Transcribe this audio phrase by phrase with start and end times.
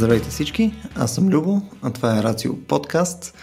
[0.00, 3.34] Здравейте всички, аз съм Любо, а това е Рацио подкаст.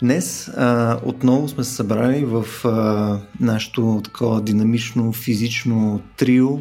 [0.00, 6.58] Днес а, отново сме се събрали в а, нашото такова динамично физично трио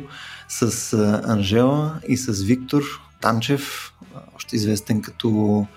[0.49, 2.83] с а, Анжела и с Виктор
[3.21, 3.93] Танчев,
[4.35, 5.67] още известен като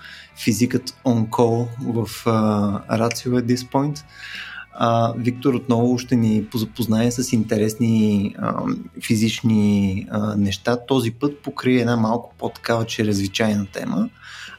[0.43, 4.03] физикът on call в а, Рацио at this point.
[4.79, 8.63] А, Виктор отново ще ни запознае с интересни а,
[9.07, 10.77] физични а, неща.
[10.87, 14.09] Този път покрие една малко по-такава чрезвичайна тема,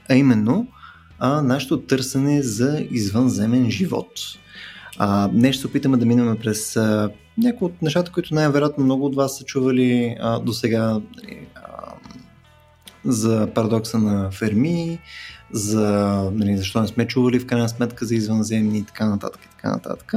[0.08, 0.66] а именно
[1.18, 4.10] а, нашето търсене за извънземен живот.
[4.98, 6.78] А, днес ще се опитаме да минем през
[7.38, 11.46] някои от нещата, които най-вероятно много от вас са чували до сега нали,
[13.04, 14.98] за парадокса на Ферми,
[15.52, 15.90] за
[16.34, 20.12] нали, защо не сме чували в крайна сметка за извънземни и така нататък така нататък.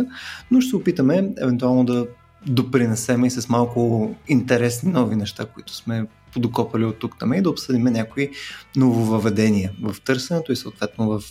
[0.52, 2.08] Но ще се опитаме евентуално да
[2.48, 7.50] допринесем и с малко интересни нови неща, които сме подокопали от тук там и да
[7.50, 8.30] обсъдим някои
[8.76, 11.24] нововъведения в търсенето и съответно в,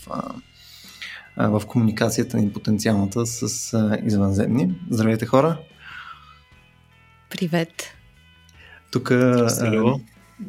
[1.37, 4.75] а, в комуникацията ни потенциалната с а, извънземни.
[4.91, 5.59] Здравейте хора!
[7.31, 7.95] Привет!
[8.91, 9.13] Тук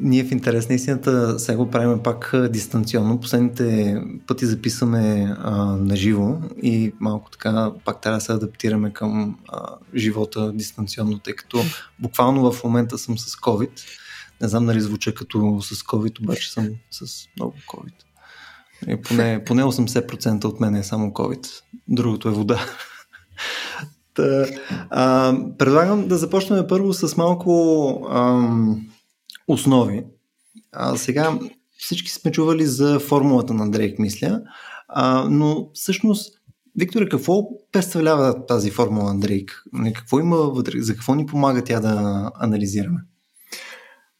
[0.00, 3.20] ние в интерес на истината сега го правим пак дистанционно.
[3.20, 9.38] Последните пъти записваме а, на живо и малко така пак трябва да се адаптираме към
[9.48, 11.60] а, живота дистанционно, тъй като
[11.98, 13.70] буквално в момента съм с COVID.
[14.40, 17.94] Не знам дали звуча като с COVID, обаче съм с много COVID.
[18.88, 21.48] И поне, поне 80% от мен е само COVID.
[21.88, 22.60] Другото е вода.
[24.14, 24.46] Та,
[24.90, 28.86] а, предлагам да започнем първо с малко ам,
[29.48, 30.04] основи.
[30.72, 31.38] А, сега
[31.78, 34.40] всички сме чували за формулата на Дрейк, мисля,
[34.88, 36.42] а, но всъщност
[36.78, 39.62] Виктор, какво представлява тази формула на Дрейк?
[39.94, 40.80] Какво има вътре?
[40.80, 43.00] За какво ни помага тя да анализираме?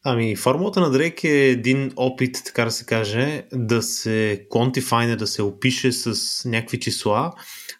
[0.05, 5.27] Ами, формулата на Дрейк е един опит, така да се каже, да се quantify, да
[5.27, 6.15] се опише с
[6.49, 7.31] някакви числа,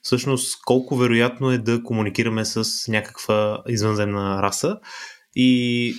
[0.02, 4.78] всъщност колко вероятно е да комуникираме с някаква извънземна раса.
[5.36, 5.96] И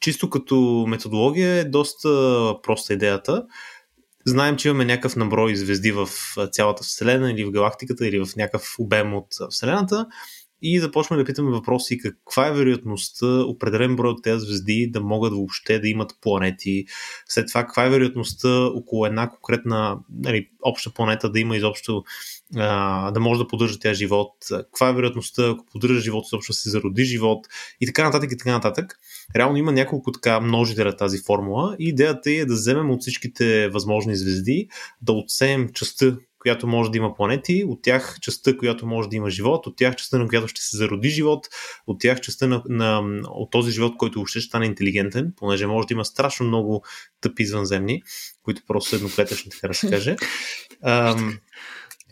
[0.00, 2.08] чисто като методология е доста
[2.62, 3.44] проста идеята.
[4.26, 6.08] Знаем, че имаме някакъв наброй звезди в
[6.52, 10.06] цялата Вселена или в галактиката или в някакъв обем от Вселената
[10.66, 15.32] и започваме да питаме въпроси каква е вероятността определен брой от тези звезди да могат
[15.32, 16.84] въобще да имат планети.
[17.28, 22.04] След това каква е вероятността около една конкретна нали, обща планета да има изобщо
[23.12, 27.04] да може да поддържа тя живот, каква е вероятността, ако поддържа живот, изобщо се зароди
[27.04, 27.46] живот
[27.80, 28.98] и така нататък и така нататък.
[29.36, 34.16] Реално има няколко така множителя тази формула и идеята е да вземем от всичките възможни
[34.16, 34.68] звезди,
[35.02, 39.30] да отсеем частта, която може да има планети, от тях частта, която може да има
[39.30, 41.46] живот, от тях частта, на която ще се зароди живот,
[41.86, 45.86] от тях частта на, на, от този живот, който въобще ще стане интелигентен, понеже може
[45.86, 46.84] да има страшно много
[47.20, 48.02] тъпи извънземни,
[48.42, 50.16] които просто са едноклетъчни, така да се каже.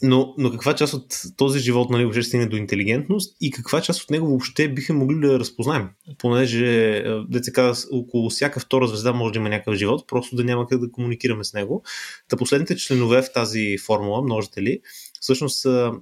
[0.02, 4.02] Но, но каква част от този живот нали, въобще стигне до интелигентност и каква част
[4.02, 5.88] от него въобще биха могли да разпознаем?
[6.18, 10.44] Понеже, е, деца каза, около всяка втора звезда може да има някакъв живот, просто да
[10.44, 11.82] няма как да комуникираме с него.
[12.28, 14.80] Та последните членове в тази формула, множители,
[15.22, 15.92] всъщност са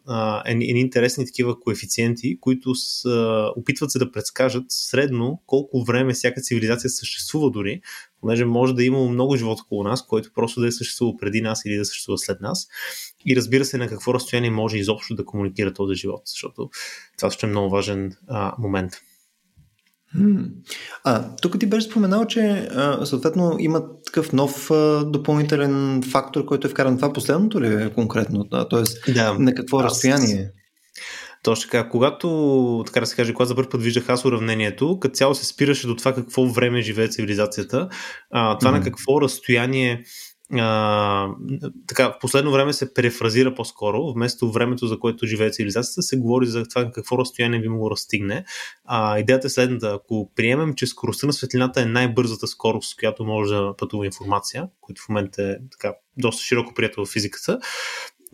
[0.44, 6.90] едни интересни такива коефициенти, които са, опитват се да предскажат средно колко време всяка цивилизация
[6.90, 7.80] съществува дори,
[8.20, 11.64] понеже може да има много живот около нас, който просто да е съществувал преди нас
[11.64, 12.68] или да съществува след нас.
[13.26, 16.70] И разбира се на какво разстояние може изобщо да комуникира този живот, защото
[17.18, 18.92] това ще е много важен а, момент.
[21.04, 26.66] А, тук ти беше споменал, че а, съответно има такъв нов а, допълнителен фактор, който
[26.66, 26.96] е вкаран.
[26.96, 28.44] Това последното ли е конкретно?
[28.70, 29.84] Тоест, да, на какво аз...
[29.84, 30.50] разстояние?
[31.42, 31.88] Точно така.
[31.88, 35.46] Когато, така да се каже, когато за първ път виждах аз уравнението, като цяло се
[35.46, 37.88] спираше до това какво време живее цивилизацията,
[38.30, 38.74] а, това mm-hmm.
[38.74, 40.04] на какво разстояние
[40.52, 41.28] а,
[41.86, 46.46] така, в последно време се префразира по-скоро, вместо времето, за което живее цивилизацията, се говори
[46.46, 48.44] за това какво разстояние би могло да стигне.
[48.84, 49.92] А, идеята е следната.
[49.94, 54.68] Ако приемем, че скоростта на светлината е най-бързата скорост, с която може да пътува информация,
[54.80, 57.58] което в момента е така, доста широко прието в физиката,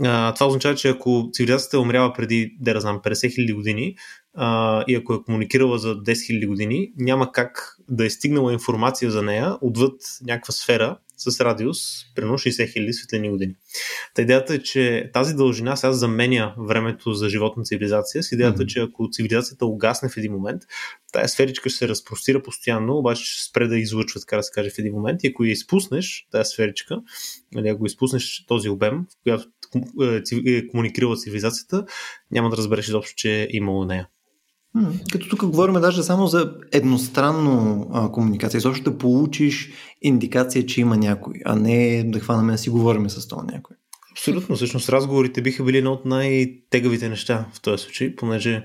[0.05, 3.97] а, това означава, че ако цивилизацията умряла преди, да знам, 50 000 години
[4.37, 9.11] а, и ако е комуникирала за 10 000 години, няма как да е стигнала информация
[9.11, 11.79] за нея отвъд някаква сфера, с радиус
[12.15, 13.55] примерно 60 000 светлини години.
[14.15, 18.67] Та идеята е, че тази дължина сега заменя времето за животна цивилизация с идеята, mm-hmm.
[18.67, 20.63] че ако цивилизацията угасне в един момент,
[21.13, 24.71] тая сферичка ще се разпростира постоянно, обаче ще спре да излъчва, така да се каже,
[24.71, 27.03] в един момент и ако я изпуснеш, тази сферичка, или
[27.61, 29.49] нали, ако изпуснеш този обем, в която
[30.03, 31.87] е, е комуникирала цивилизацията,
[32.31, 34.09] няма да разбереш изобщо, че е имало нея.
[35.13, 40.97] Като тук говорим даже само за едностранно а, комуникация, също да получиш индикация, че има
[40.97, 43.77] някой, а не да хванаме да си говорим с този някой.
[44.13, 48.65] Абсолютно, всъщност разговорите биха били едно от най-тегавите неща в този случай, понеже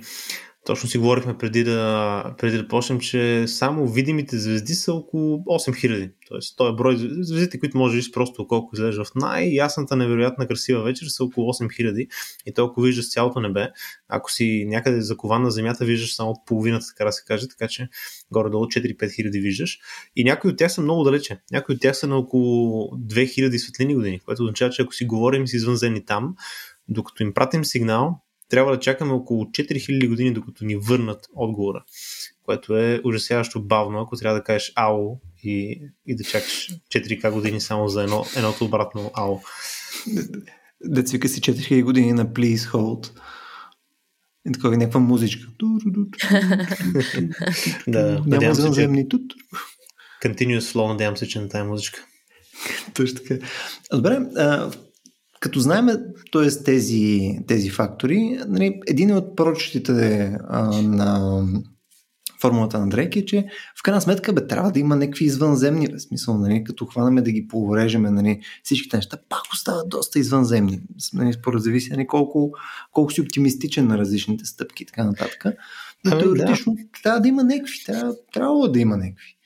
[0.66, 6.12] точно си говорихме преди да, преди да почнем, че само видимите звезди са около 8000.
[6.28, 10.84] Тоест, този брой звездите, които може да видиш просто колко изглежда в най-ясната, невероятна, красива
[10.84, 12.08] вечер, са около 8000.
[12.46, 13.70] И то, ако виждаш цялото небе,
[14.08, 17.90] ако си някъде закован на Земята, виждаш само половината, така да се каже, така че
[18.32, 19.80] горе-долу 4-5 хиляди виждаш.
[20.16, 21.40] И някои от тях са много далече.
[21.52, 25.48] Някои от тях са на около 2000 светлини години, което означава, че ако си говорим
[25.48, 26.36] с извънземни там,
[26.88, 31.84] докато им пратим сигнал, трябва да чакаме около 4000 години, докато ни върнат отговора,
[32.46, 37.62] което е ужасяващо бавно, ако трябва да кажеш АО и, и да чакаш 4К години
[37.62, 39.40] само за едно, едното обратно АО.
[40.86, 43.12] Децвика си 4000 години на Please Hold.
[44.50, 45.48] И такова някаква музичка.
[47.88, 49.34] да, Няма извънземни тут.
[50.24, 52.06] Continuous flow, надявам се, че на тази музичка.
[52.94, 53.46] Точно така.
[53.94, 54.20] Добре,
[55.42, 55.88] като знаем
[56.32, 56.64] т.е.
[56.64, 60.38] Тези, тези фактори, нали, един от прочетите
[60.84, 61.44] на
[62.42, 63.46] формулата на Дрейк е, че
[63.80, 67.32] в крайна сметка бе, трябва да има някакви извънземни, в смисъл, нали, като хванаме да
[67.32, 70.82] ги порежеме нали, всичките неща, пак остават доста извънземни.
[71.14, 72.52] Нали, според зависи нали, колко,
[72.92, 75.46] колко си оптимистичен на различните стъпки и така нататък.
[76.06, 76.82] Но ами, теоретично да.
[77.04, 79.38] трябва да има някакви, трябва, трябва да има някакви.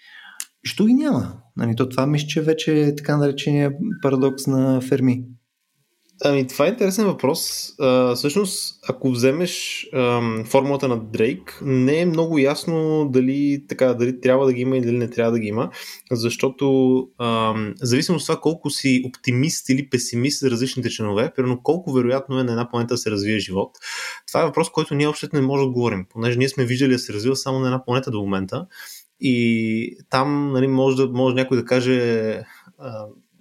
[0.64, 1.34] Що ги няма?
[1.58, 3.72] Нали, то това мисля, че вече е така наречения
[4.02, 5.24] парадокс на Ферми.
[6.24, 7.74] Ами, това е интересен въпрос.
[7.80, 14.22] А, всъщност, ако вземеш а, формулата на Дрейк, не е много ясно дали, така, дали
[14.22, 15.70] трябва да ги има или не трябва да ги има,
[16.12, 21.94] защото а, зависимо от това колко си оптимист или песимист за различните членове, примерно колко
[21.94, 23.72] вероятно е на една планета да се развие живот,
[24.28, 27.00] това е въпрос, който ние общо не можем да отговорим, понеже ние сме виждали да
[27.00, 28.66] се развива само на една планета до момента
[29.20, 32.42] и там нали, може, да, може някой да каже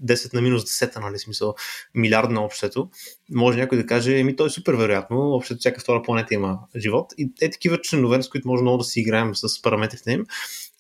[0.05, 1.55] 10 на минус 10, нали, смисъл,
[1.95, 2.89] милиардна общото,
[3.31, 7.13] може някой да каже, еми той е супер вероятно, общото всяка втора планета има живот.
[7.19, 10.27] И е такива членове, с които може много да си играем с параметрите им.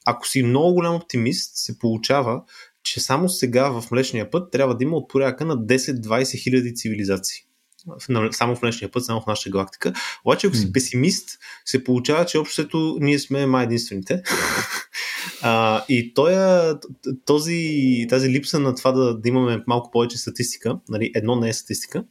[0.06, 2.43] Ако си много голям оптимист, се получава,
[2.82, 7.44] че само сега в Млечния път трябва да има от порядъка на 10-20 хиляди цивилизации
[8.32, 9.93] само в днешния път, само в нашата галактика.
[10.25, 14.22] Обаче, ако си песимист, се получава, че общото ние сме май единствените.
[15.46, 16.79] а, и тоя,
[17.25, 21.52] този, тази липса на това да, да имаме малко повече статистика, нали, едно не е
[21.52, 22.05] статистика,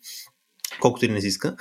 [0.82, 1.56] колкото и не си иска,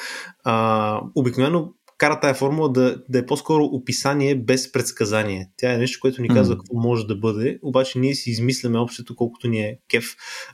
[0.45, 5.51] а, обикновено кара тая формула да, да е по-скоро описание без предсказание.
[5.57, 9.17] Тя е нещо, което ни казва какво може да бъде, обаче ние си измисляме общото
[9.17, 10.05] колкото ни е кеф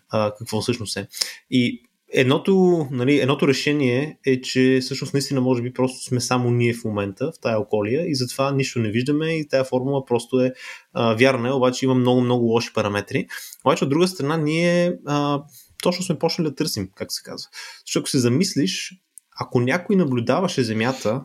[0.08, 1.08] а, какво всъщност е.
[1.50, 1.82] И
[2.12, 6.84] Едното, нали, едното решение е, че всъщност наистина може би просто сме само ние в
[6.84, 10.52] момента в тая околия и затова нищо не виждаме и тая формула просто е
[10.92, 13.26] а, вярна, обаче има много-много лоши параметри.
[13.64, 15.42] Обаче от друга страна ние а,
[15.82, 17.48] точно сме почнали да търсим, как се казва.
[17.86, 18.94] Защото ако се замислиш,
[19.40, 21.22] ако някой наблюдаваше Земята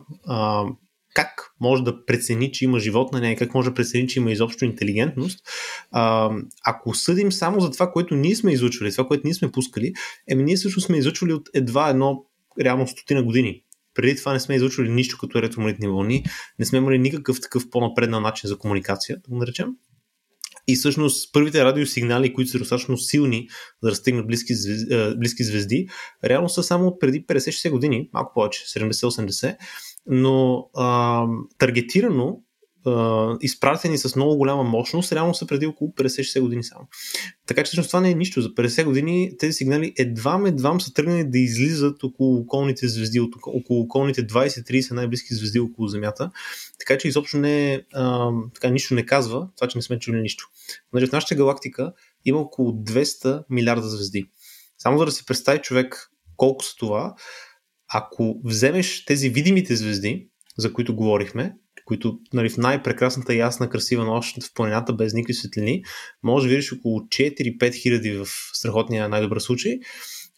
[1.14, 4.32] как може да прецени, че има живот на нея, как може да прецени, че има
[4.32, 5.40] изобщо интелигентност,
[6.64, 9.92] ако съдим само за това, което ние сме изучвали, това, което ние сме пускали,
[10.28, 12.24] еми ние също сме изучвали от едва едно
[12.60, 13.62] реално стотина години.
[13.94, 16.24] Преди това не сме изучвали нищо като електромагнитни вълни,
[16.58, 19.68] не сме имали никакъв такъв по-напреднал начин за комуникация, да го наречем.
[20.66, 23.48] И всъщност първите радиосигнали, които са достатъчно силни
[23.82, 25.88] за да стигнат близки звезди, близки звезди,
[26.24, 29.56] реално са само от преди 50-60 години, малко повече, 70-80,
[30.06, 31.26] но а,
[31.58, 32.40] таргетирано
[32.86, 36.88] Uh, изпратени с много голяма мощност, реално са преди около 50-60 години само.
[37.46, 38.40] Така че всъщност това не е нищо.
[38.40, 43.80] За 50 години тези сигнали едва едва са тръгнали да излизат около околните звезди, около
[43.80, 46.30] околните 20-30 най-близки звезди около Земята.
[46.78, 50.44] Така че изобщо не, uh, така, нищо не казва това, че не сме чули нищо.
[50.92, 51.92] Значи в нашата галактика
[52.24, 54.30] има около 200 милиарда звезди.
[54.78, 57.14] Само за да си представи човек колко са това,
[57.96, 64.42] ако вземеш тези видимите звезди, за които говорихме, които нали, в най-прекрасната ясна, красива нощ
[64.42, 65.82] в планината без никакви светлини,
[66.22, 69.72] може да видиш около 4-5 хиляди в страхотния най-добър случай.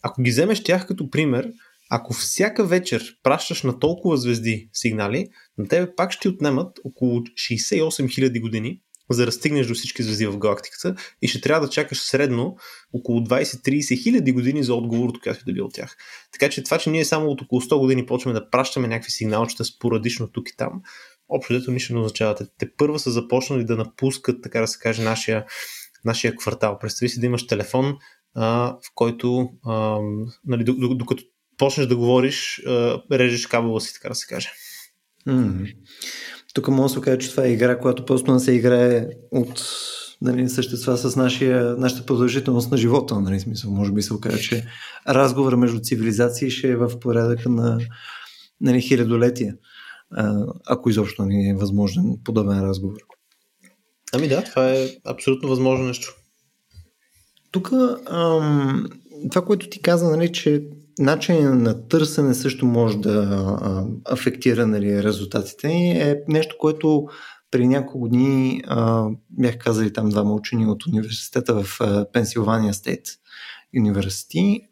[0.03, 1.51] Ако ги вземеш тях като пример,
[1.91, 7.83] ако всяка вечер пращаш на толкова звезди сигнали, на тебе пак ще отнемат около 68
[7.83, 11.99] 000 години, за да стигнеш до всички звезди в галактиката и ще трябва да чакаш
[11.99, 12.57] средно
[12.93, 15.97] около 20-30 хиляди години за отговор от която да би от тях.
[16.33, 19.65] Така че това, че ние само от около 100 години почваме да пращаме някакви сигналчета
[19.65, 20.83] спорадично тук и там,
[21.29, 22.35] общо дето нищо не означава.
[22.59, 25.45] Те, първа са започнали да напускат, така да се каже, нашия,
[26.05, 26.79] нашия квартал.
[26.79, 27.97] Представи си да имаш телефон,
[28.35, 29.99] а, в който, а,
[30.45, 31.23] нали, докато
[31.59, 34.49] почнеш да говориш, а, режеш кабела си, така да се каже.
[35.29, 35.77] Mm.
[36.57, 39.63] Тук мога да се каже, че това е игра, която просто не се играе от
[40.23, 43.21] нали, същества с нашия, нашата продължителност на живота.
[43.21, 44.67] Нали, смисъл, може би се окаже, че
[45.09, 47.79] разговор между цивилизации ще е в порядъка на
[48.61, 49.57] нали, хилядолетия,
[50.67, 52.99] ако изобщо не е възможен подобен разговор.
[54.15, 56.17] Ами да, това е абсолютно възможно нещо.
[57.51, 57.73] Тук
[59.31, 60.63] това, което ти каза, нали, че
[60.99, 67.07] начинът на търсене също може да афектира нали, резултатите е нещо, което
[67.51, 71.81] при няколко дни а, бях казали там двама учени от университета в
[72.13, 73.07] Пенсилвания Стейт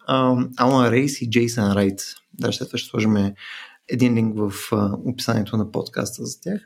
[0.07, 2.01] университет, Алан Рейс и Джейсън Райт.
[2.35, 3.33] Да, ще ще сложим
[3.89, 6.61] един линк в а, описанието на подкаста за тях.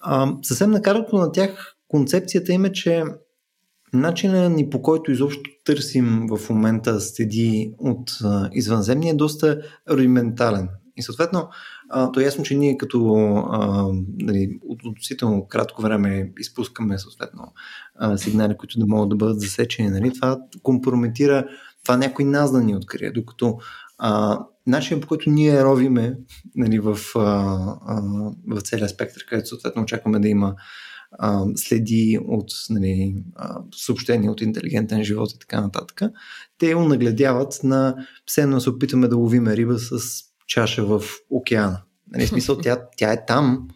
[0.00, 3.04] А, съвсем накратко на тях концепцията им е, че
[3.92, 10.68] начинът ни по който изобщо търсим в момента следи от а, извънземни е доста рудиментален.
[10.96, 11.48] И съответно,
[11.90, 12.98] а, то е ясно, че ние като
[14.18, 17.52] нали, от относително кратко време изпускаме съответно
[17.94, 19.90] а, сигнали, които да могат да бъдат засечени.
[19.90, 20.12] Нали?
[20.14, 21.46] Това компрометира
[21.84, 23.58] това някой нас да ни открие, докато
[23.98, 26.18] а, начинът по който ние ровиме
[26.56, 27.20] нали, в, а,
[27.86, 28.02] а,
[28.48, 30.54] в целия спектър, където съответно очакваме да има
[31.12, 36.02] а, следи от нали, а, съобщения от интелигентен живот и така нататък,
[36.58, 41.82] те унагледяват на все едно се опитаме да ловиме риба с чаша в океана.
[42.12, 43.68] Нали, смисъл, тя, тя е там,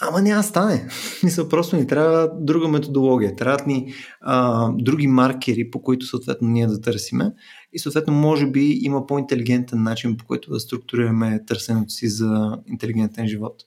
[0.00, 0.88] ама няма стане.
[1.24, 3.36] Мисля, просто ни трябва друга методология.
[3.36, 7.32] Трябват ни а, други маркери, по които съответно ние да търсиме.
[7.72, 13.28] И съответно, може би има по-интелигентен начин, по който да структурираме търсенето си за интелигентен
[13.28, 13.62] живот.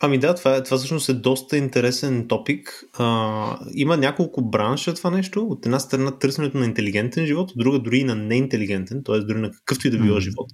[0.00, 2.84] Ами да, това, това всъщност е доста интересен топик.
[2.94, 5.42] А, има няколко бранша това нещо.
[5.42, 9.18] От една страна търсенето на интелигентен живот, от друга дори и на неинтелигентен, т.е.
[9.18, 10.20] дори на какъвто и да било mm-hmm.
[10.20, 10.46] живот.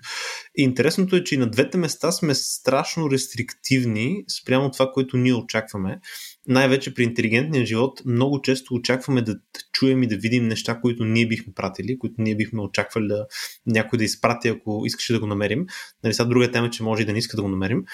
[0.57, 5.35] И интересното е, че и на двете места сме страшно рестриктивни спрямо това, което ние
[5.35, 6.01] очакваме
[6.49, 9.37] най-вече при интелигентния живот много често очакваме да,
[9.73, 13.27] чуем и да видим неща, които ние бихме пратили, които ние бихме очаквали да
[13.67, 15.67] някой да изпрати, ако искаше да го намерим.
[16.05, 17.85] Нали, сега друга тема, че може и да не иска да го намерим.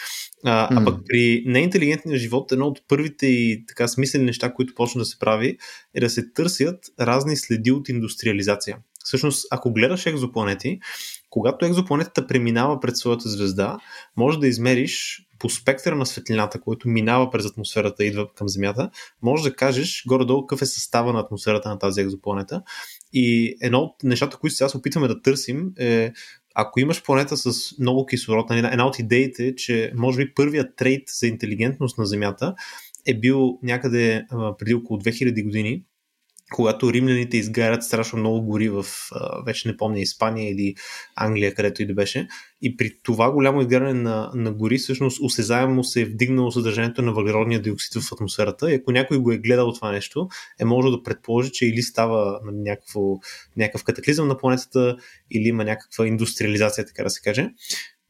[0.45, 0.80] А, mm.
[0.80, 5.04] а пък при неинтелигентния живот едно от първите и така смислени неща, които почна да
[5.04, 5.59] се прави,
[5.95, 8.78] е да се търсят разни следи от индустриализация.
[9.04, 10.80] Всъщност, ако гледаш екзопланети,
[11.30, 13.78] когато екзопланетата преминава пред своята звезда,
[14.16, 18.90] може да измериш по спектъра на светлината, който минава през атмосферата и идва към Земята,
[19.22, 22.62] може да кажеш горе-долу какъв е състава на атмосферата на тази екзопланета.
[23.12, 26.12] И едно от нещата, които сега се опитваме да търсим е
[26.54, 30.76] ако имаш планета с много кислород, нали, една от идеите е, че може би първият
[30.76, 32.54] трейд за интелигентност на Земята
[33.06, 34.25] е бил някъде
[34.58, 35.82] преди около 2000 години,
[36.54, 38.87] когато римляните изгарят страшно много гори в,
[39.47, 40.75] вече не помня, Испания или
[41.16, 42.28] Англия, където и да беше.
[42.62, 47.12] И при това голямо изгаряне на, на гори, всъщност осезаемо се е вдигнало съдържанието на
[47.12, 48.73] въглеродния диоксид в атмосферата.
[48.73, 50.28] И ако някой го е гледал това нещо,
[50.61, 53.00] е може да предположи, че или става на някакво,
[53.57, 54.97] някакъв катаклизъм на планетата,
[55.30, 57.50] или има някаква индустриализация, така да се каже.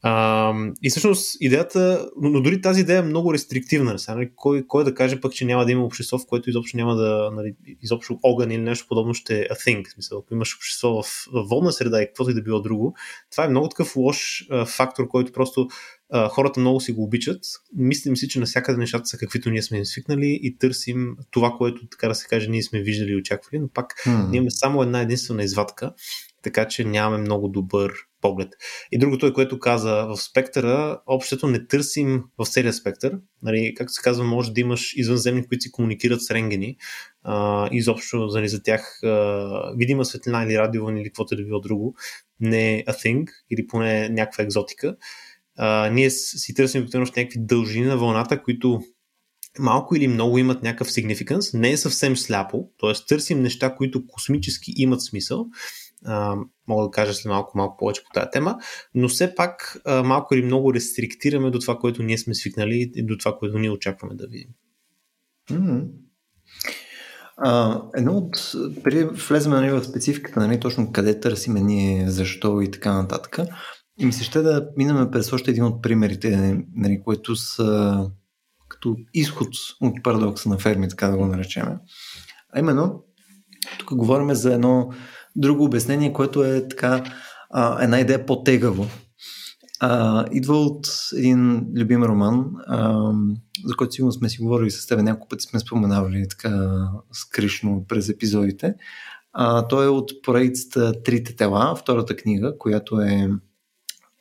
[0.03, 0.53] А,
[0.83, 3.99] и всъщност идеята, но дори тази идея е много рестриктивна.
[3.99, 4.31] Сега, нали?
[4.35, 7.31] кой, кой да каже пък, че няма да има общество, в което изобщо няма да,
[7.33, 9.87] нали, изобщо огън или нещо подобно ще е a thing.
[9.87, 12.95] В смисъл, ако имаш общество в, в водна среда и каквото и да било друго,
[13.31, 15.67] това е много такъв лош а, фактор, който просто
[16.09, 17.41] а, хората много си го обичат.
[17.75, 22.07] Мислим си, че навсякъде нещата са каквито ние сме свикнали и търсим това, което, така
[22.07, 24.29] да се каже, ние сме виждали и очаквали, но пак hmm.
[24.29, 25.93] ние имаме само една единствена извадка,
[26.43, 28.49] така че нямаме много добър поглед.
[28.91, 33.17] И другото е, което каза в спектъра, общото не търсим в целия спектър.
[33.43, 36.77] Нали, както се казва, може да имаш извънземни, които си комуникират с ренгени.
[37.23, 41.95] А, изобщо нали, за тях а, видима светлина или радиован или каквото да било друго
[42.39, 44.95] не е a thing или поне някаква екзотика.
[45.57, 48.81] А, ние си търсим обикновено някакви дължини на вълната, които
[49.59, 52.93] малко или много имат някакъв significance, не е съвсем сляпо, т.е.
[53.07, 55.47] търсим неща, които космически имат смисъл
[56.05, 56.35] а,
[56.67, 58.57] мога да кажа след малко, малко повече по тази тема,
[58.95, 63.05] но все пак а, малко или много рестриктираме до това, което ние сме свикнали и
[63.05, 64.49] до това, което ние очакваме да видим.
[65.49, 65.87] Mm-hmm.
[67.37, 68.51] А, едно от,
[68.83, 73.39] преди влезем нали, в спецификата, нали, точно къде търсиме ние, защо и така нататък,
[73.99, 78.09] и ми се ще да минаме през още един от примерите, нали, които са
[78.67, 79.47] като изход
[79.81, 81.67] от парадокса на ферми, така да го наречем.
[82.53, 83.03] А именно,
[83.79, 84.91] тук говорим за едно
[85.35, 87.03] друго обяснение, което е така
[87.49, 88.87] а, една идея по-тегаво.
[89.79, 93.11] А, идва от един любим роман, а,
[93.65, 98.09] за който сигурно сме си говорили с теб, няколко пъти сме споменавали така скришно през
[98.09, 98.75] епизодите.
[99.33, 103.29] А, той е от поредицата Трите тела, втората книга, която е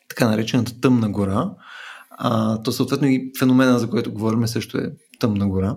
[0.09, 1.50] така наречената Тъмна гора.
[2.11, 5.76] А, то съответно и феномена, за който говорим, също е тъмна гора.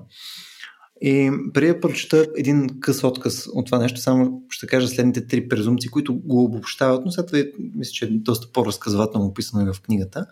[1.05, 5.48] И преди да прочета един къс отказ от това нещо, само ще кажа следните три
[5.48, 7.43] презумпции, които го обобщават, но след това
[7.75, 10.25] мисля, че е доста по-разказвателно описано и в книгата.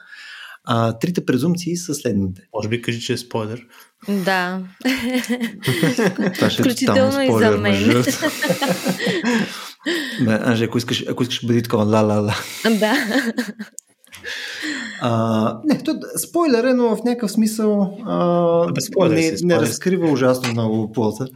[0.64, 2.42] А, трите презумпции са следните.
[2.54, 3.66] Може би кажи, че е спойлер.
[4.10, 4.64] Да.
[6.34, 8.04] Това ще е Включително и за мен.
[10.22, 12.36] Бе, Анже, ако искаш, ако искаш бъди такова ла-ла-ла.
[12.80, 13.24] Да.
[15.04, 19.56] А, не, то, спойлер е, но в някакъв смисъл а, Без спойлер не, си, не
[19.56, 21.28] разкрива ужасно много плота.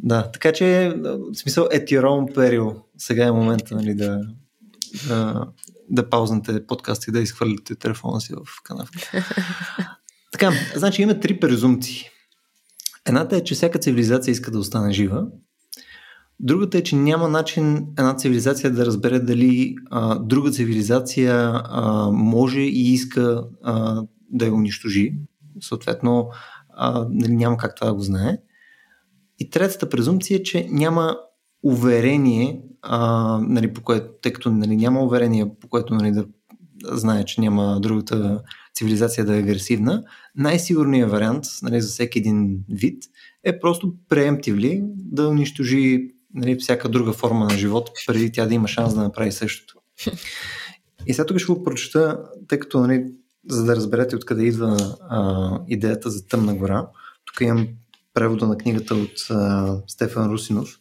[0.00, 2.82] Да, така че в смисъл е тирон перил.
[2.98, 4.20] Сега е момента нали, да,
[5.08, 5.46] да,
[5.90, 8.98] да паузнете подкаста и да изхвърлите телефона си в канавка.
[10.32, 12.04] така, значи има три презумпции.
[13.06, 15.26] Едната е, че всяка цивилизация иска да остане жива.
[16.40, 22.60] Другата е, че няма начин една цивилизация да разбере дали а, друга цивилизация а, може
[22.60, 25.14] и иска а, да я унищожи.
[25.60, 26.28] Съответно,
[26.68, 28.38] а, нали, няма как това да го знае.
[29.38, 31.16] И третата презумпция е, че няма
[31.62, 36.26] уверение, а, нали, по което, тъй като нали, няма уверение, по което нали, да
[36.92, 38.42] знае, че няма другата
[38.74, 40.04] цивилизация да е агресивна,
[40.36, 43.02] най-сигурният вариант нали, за всеки един вид
[43.44, 48.68] е просто преемтивли да унищожи нали, всяка друга форма на живот, преди тя да има
[48.68, 49.74] шанс да направи същото.
[51.06, 53.06] И сега тук ще го прочета, тъй като, нали,
[53.48, 56.88] за да разберете откъде идва а, идеята за Тъмна гора.
[57.24, 57.68] Тук имам
[58.14, 60.80] превода на книгата от а, Стефан Русинов,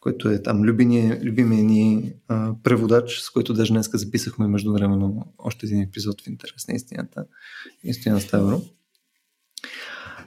[0.00, 2.12] който е там любимия, любимия ни
[2.62, 7.24] преводач, с който даже днес записахме междувременно още един епизод в интерес на истината.
[7.84, 8.62] Истина Ставро.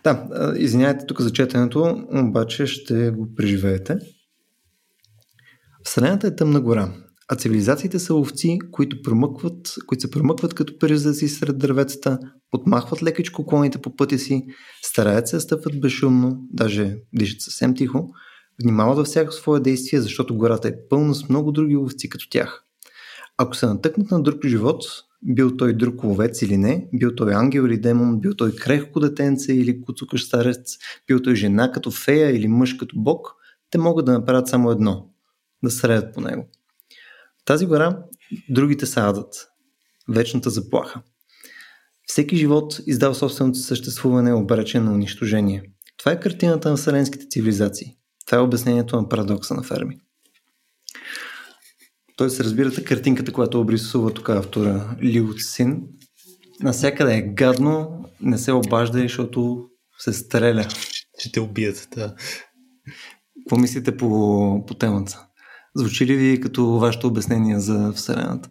[0.03, 3.97] Да, извинявайте тук за четенето, обаче ще го преживеете.
[5.87, 6.93] Вселената е тъмна гора,
[7.27, 12.19] а цивилизациите са овци, които, промъкват, които се промъкват като перизаци сред дърветата,
[12.51, 14.45] подмахват лекичко клоните по пътя си,
[14.83, 18.09] стараят се да стъпват безшумно, даже дишат съвсем тихо,
[18.63, 22.63] внимават във всяко свое действие, защото гората е пълна с много други овци като тях.
[23.37, 24.83] Ако се натъкнат на друг живот,
[25.23, 29.53] бил той друг ловец или не, бил той ангел или демон, бил той крехко детенце
[29.53, 33.33] или куцукаш старец, бил той жена като фея или мъж като бог,
[33.69, 35.09] те могат да направят само едно–
[35.63, 36.49] да средят по него.
[37.41, 38.03] В тази гора
[38.49, 39.47] другите са адът,
[40.09, 41.01] вечната заплаха.
[42.07, 45.63] Всеки живот издава собственото съществуване обречен на унищожение.
[45.97, 47.95] Това е картината на вселенските цивилизации.
[48.25, 49.99] Това е обяснението на парадокса на Ферми.
[52.17, 55.83] Той се разбирате картинката, която обрисува тук автора Лиу Син.
[56.61, 60.67] Насякъде е гадно, не се обажда, защото се стреля.
[61.17, 62.15] Ще те убият, да.
[63.49, 65.26] Какво по, по темата?
[65.75, 68.49] Звучи ли ви като вашето обяснение за Вселената?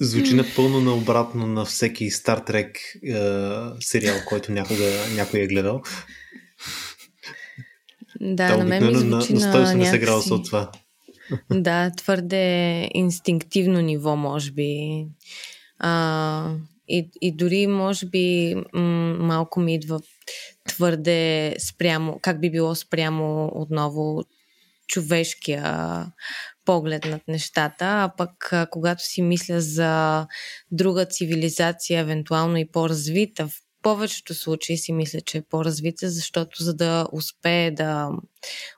[0.00, 5.82] Звучи напълно наобратно на всеки Star Trek е, сериал, който някога някой е гледал.
[8.20, 9.98] Да, на мен ми звучи на, на 180 някакси...
[9.98, 10.70] градуса от това.
[11.50, 15.06] Да, твърде инстинктивно ниво, може би.
[15.78, 16.54] А,
[16.88, 20.00] и, и дори, може би, м- малко ми идва
[20.68, 24.24] твърде спрямо, как би било спрямо отново
[24.90, 26.06] човешкия
[26.64, 30.26] поглед над нещата, а пък когато си мисля за
[30.70, 36.74] друга цивилизация, евентуално и по-развита, в повечето случаи си мисля, че е по-развита, защото за
[36.74, 38.08] да успее да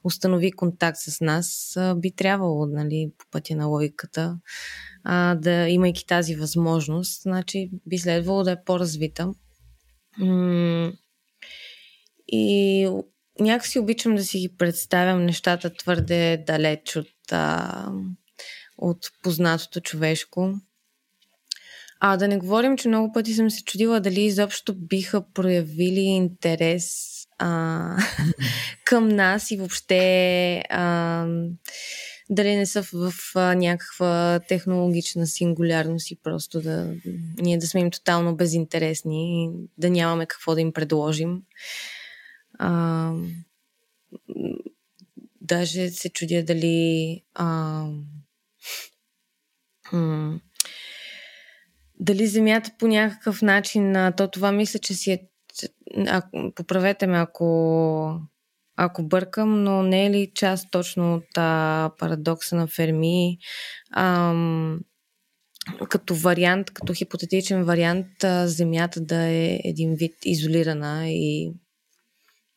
[0.05, 4.39] установи контакт с нас, би трябвало, нали, по пътя на логиката,
[5.37, 9.31] да имайки тази възможност, значи би следвало да е по-развита.
[12.29, 12.89] И
[13.41, 17.87] някакси обичам да си ги представям нещата твърде далеч от, а,
[18.79, 20.55] от познатото човешко.
[22.01, 27.13] А да не говорим, че много пъти съм се чудила дали изобщо биха проявили интерес
[27.39, 27.97] а,
[28.85, 31.27] към нас и въобще а,
[32.31, 36.95] дали не са в, а, някаква технологична сингулярност и просто да
[37.41, 41.43] ние да сме им тотално безинтересни и да нямаме какво да им предложим.
[42.59, 43.13] А,
[45.41, 47.87] даже се чудя дали а,
[52.01, 55.29] дали земята по някакъв начин, то това мисля, че си е
[56.07, 56.23] а,
[56.55, 58.21] поправете ме ако
[58.77, 63.39] ако бъркам, но не е ли част точно от а, парадокса на Ферми?
[63.97, 64.81] Ам,
[65.89, 71.53] като вариант, като хипотетичен вариант, а, Земята да е един вид изолирана и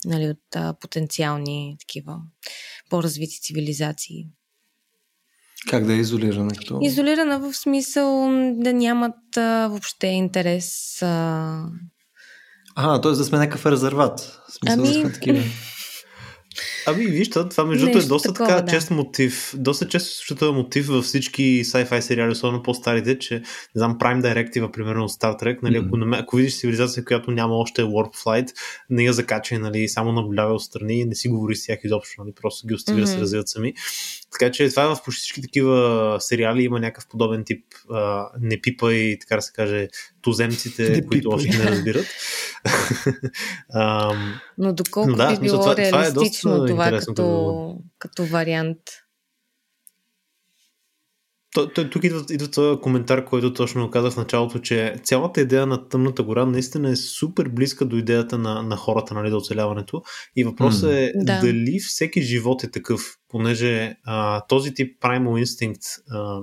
[0.05, 2.17] нали, от а, потенциални такива
[2.89, 4.27] по-развити цивилизации.
[5.69, 6.55] Как да е изолирана?
[6.55, 6.79] Като...
[6.81, 11.01] Изолирана в смисъл да нямат а, въобще интерес.
[11.01, 11.65] А...
[12.75, 13.11] А, т.е.
[13.11, 14.19] да сме някакъв резерват.
[14.19, 14.87] В смисъл, ами...
[14.87, 15.43] да сме такива.
[16.87, 18.71] Ами, вижте, това между другото е доста такова, така да.
[18.71, 19.53] чест мотив.
[19.57, 23.43] Доста често също този мотив във всички sci-fi сериали, особено по-старите, че, не
[23.75, 25.87] знам, Prime Directive, примерно от Star Trek, нали, mm-hmm.
[25.87, 28.47] ако, наме, ако видиш цивилизация, която няма още Warp Flight,
[28.89, 32.33] не я закачай, нали, само наблюдава отстрани и не си говори с тях изобщо, нали,
[32.41, 33.05] просто ги остави mm-hmm.
[33.05, 33.73] да се развиват сами.
[34.39, 38.61] Така че това е в почти всички такива сериали има някакъв подобен тип а, не
[38.61, 39.87] пипа и така да се каже
[40.21, 41.35] туземците, не които пипа.
[41.35, 42.05] още не разбират.
[44.57, 48.79] Но доколко но да, би било това, реалистично това, е това като, като вариант?
[51.91, 56.23] тук идва, идва този коментар, който точно казах в началото, че цялата идея на Тъмната
[56.23, 60.01] гора наистина е супер близка до идеята на, на хората нали, до оцеляването.
[60.35, 61.39] И въпросът е да.
[61.39, 66.41] дали всеки живот е такъв, понеже а, този тип primal instinct, а,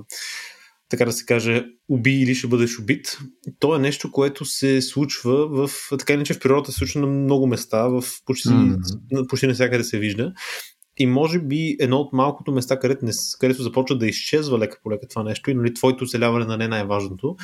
[0.93, 3.17] така да се каже, уби или ще бъдеш убит,
[3.59, 7.47] то е нещо, което се случва в, така иначе в природата се случва на много
[7.47, 9.27] места, в почти, mm-hmm.
[9.27, 10.33] почти навсякъде се вижда.
[10.97, 14.91] И може би едно от малкото места, където, не, където започва да изчезва лека по
[14.91, 17.35] лека това нещо и нали, твоето оцеляване на не най-важното,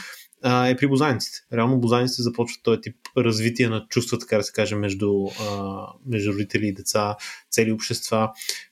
[0.44, 1.38] а, е при бозайниците.
[1.54, 6.34] Реално бозайниците започват този тип развитие на чувства, така да се каже, между, а, между
[6.34, 7.16] родители и деца,
[7.52, 8.30] цели общества.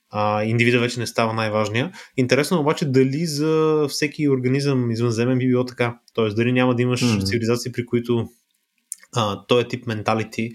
[0.10, 1.92] А, индивида вече не става най-важния.
[2.18, 6.00] Интересно обаче дали за всеки организъм извънземен би било така.
[6.14, 7.26] Тоест дали няма да имаш mm-hmm.
[7.26, 8.28] цивилизации, при които
[9.16, 10.52] а, този тип менталити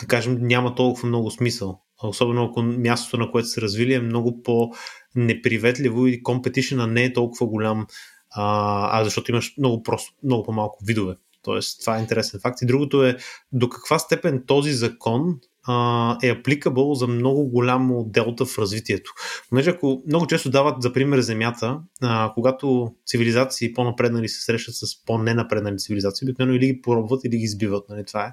[0.00, 4.42] да кажем, няма толкова много смисъл особено ако мястото, на което се развили, е много
[4.42, 7.86] по-неприветливо и компетишена не е толкова голям,
[8.30, 11.16] а, а защото имаш много, просто, много по-малко видове.
[11.42, 12.62] Тоест, това е интересен факт.
[12.62, 13.16] И другото е
[13.52, 19.12] до каква степен този закон а, е апликабъл за много голямо делта в развитието.
[19.48, 25.04] Понеже ако много често дават за пример Земята, а, когато цивилизации по-напреднали се срещат с
[25.06, 27.84] по-ненапреднали цивилизации, обикновено или ги пробват, или ги избиват.
[27.88, 28.04] Нали?
[28.04, 28.32] Това е.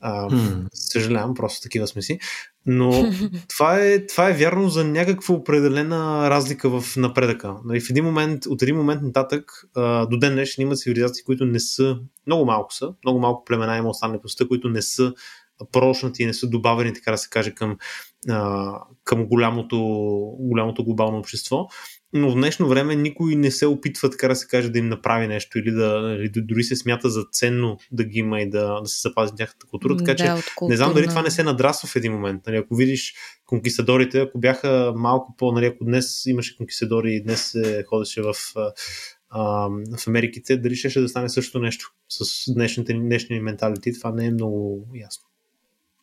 [0.00, 0.66] А, hmm.
[0.72, 2.18] Съжалявам, просто такива сме си.
[2.66, 3.12] Но
[3.48, 7.54] това е, това е вярно за някаква определена разлика в напредъка.
[7.64, 11.44] Нали, в един момент, от един момент нататък, а, до ден днешен има цивилизации, които
[11.44, 15.14] не са, много малко са, много малко племена има останали по света, които не са
[15.72, 17.76] прошнати и не са добавени, така да се каже, към,
[18.28, 19.78] а, към голямото,
[20.38, 21.66] голямото глобално общество.
[22.14, 25.26] Но в днешно време никой не се опитва, така да се каже, да им направи
[25.26, 28.88] нещо или да или дори се смята за ценно да ги има и да, да
[28.88, 29.96] се запази тяхната култура.
[29.96, 32.46] Така да, че не знам дали това не се надрасва в един момент.
[32.46, 33.14] Нали, ако видиш
[33.46, 38.34] конкистадорите, ако бяха малко по, нали, ако днес имаше конкистадори и днес се ходеше в
[39.98, 44.26] в Америките, дали ще, ще да стане също нещо с днешните, днешния менталити, това не
[44.26, 45.24] е много ясно.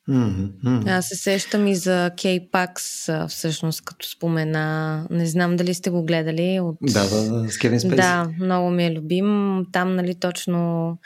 [0.10, 0.90] Mm-hmm.
[0.98, 5.08] Аз се сещам и за K-Pax, всъщност, като спомена.
[5.10, 6.60] Не знам дали сте го гледали.
[6.60, 6.78] От...
[6.82, 7.96] Да, да, с Кевин Спейс.
[7.96, 9.62] Да, много ми е любим.
[9.72, 10.98] Там, нали, точно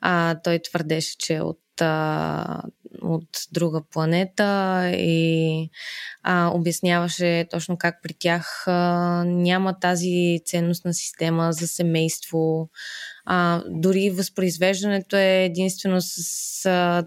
[0.00, 2.62] а, той твърдеше, че от а,
[3.02, 5.70] от друга планета и
[6.22, 8.72] а, обясняваше точно как при тях а,
[9.26, 12.68] няма тази ценностна система за семейство.
[13.24, 17.04] А, дори възпроизвеждането е единствено с а,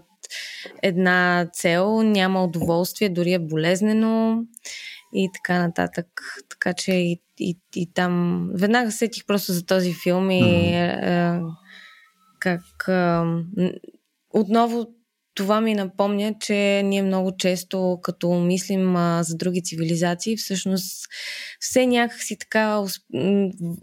[0.82, 4.42] една цел, няма удоволствие, дори е болезнено
[5.14, 6.06] и така нататък.
[6.48, 11.38] Така че и, и, и там веднага сетих просто за този филм и mm-hmm.
[11.38, 11.42] е,
[12.38, 13.72] как е,
[14.30, 14.86] отново
[15.36, 21.06] това ми напомня, че ние много често, като мислим а, за други цивилизации, всъщност
[21.60, 22.82] все някакси така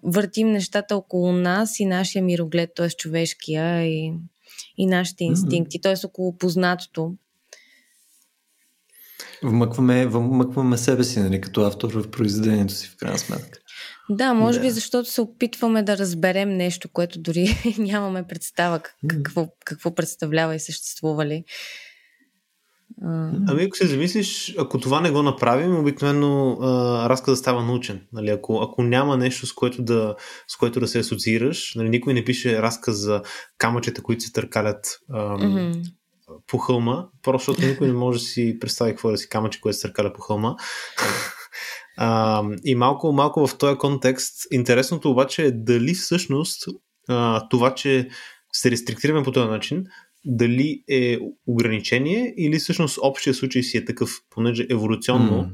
[0.03, 2.89] въртим нещата около нас и нашия мироглед, т.е.
[2.89, 4.13] човешкия и
[4.77, 5.95] и нашите инстинкти, mm-hmm.
[6.01, 6.07] т.е.
[6.07, 7.13] около познатото.
[9.43, 13.59] Вмъкваме, вмъкваме себе си, нали, като автор в произведението си, в крайна сметка.
[14.09, 14.65] Да, може да.
[14.65, 20.59] би защото се опитваме да разберем нещо, което дори нямаме представа какво, какво представлява и
[20.59, 21.43] съществува ли.
[23.47, 26.57] Ами ако се замислиш, ако това не го направим, обикновено
[27.09, 28.01] разказът става научен.
[28.13, 28.29] Нали?
[28.29, 30.15] Ако, ако няма нещо, с което да,
[30.47, 31.89] с което да се асоциираш, нали?
[31.89, 33.21] никой не пише разказ за
[33.57, 35.93] камъчета, които се търкалят ам, mm-hmm.
[36.47, 39.61] по хълма, просто защото никой не може да си представи какво е да си камъче,
[39.61, 40.55] което се търкаля по хълма.
[41.97, 46.63] А, и малко, малко в този контекст, интересното обаче е дали всъщност
[47.09, 48.09] а, това, че
[48.53, 49.83] се рестриктираме по този начин,
[50.25, 55.49] дали е ограничение или всъщност общия случай си е такъв, понеже еволюционно mm.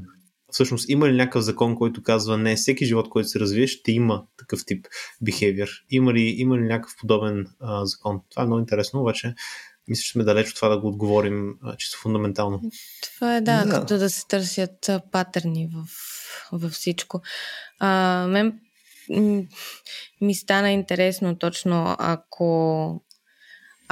[0.52, 4.24] всъщност има ли някакъв закон, който казва не, всеки живот, който се развие, ще има
[4.38, 4.86] такъв тип
[5.24, 5.68] behavior?
[5.90, 8.20] Има ли, има ли някакъв подобен а, закон?
[8.30, 9.34] Това е много интересно, обаче
[9.88, 12.60] мисля, че сме далеч от това да го отговорим а, чисто фундаментално.
[13.14, 15.84] Това е да, да, като да се търсят патърни в,
[16.52, 17.20] във всичко.
[17.78, 18.60] А, мен
[20.20, 23.02] ми стана интересно точно ако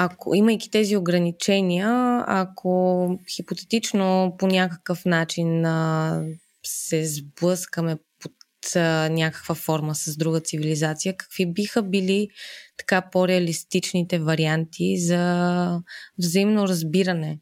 [0.01, 6.23] ако имайки тези ограничения, ако хипотетично по някакъв начин а,
[6.67, 8.33] се сблъскаме под
[8.77, 12.29] а, някаква форма с друга цивилизация, какви биха били
[12.77, 15.81] така по-реалистичните варианти за
[16.19, 17.39] взаимно разбиране?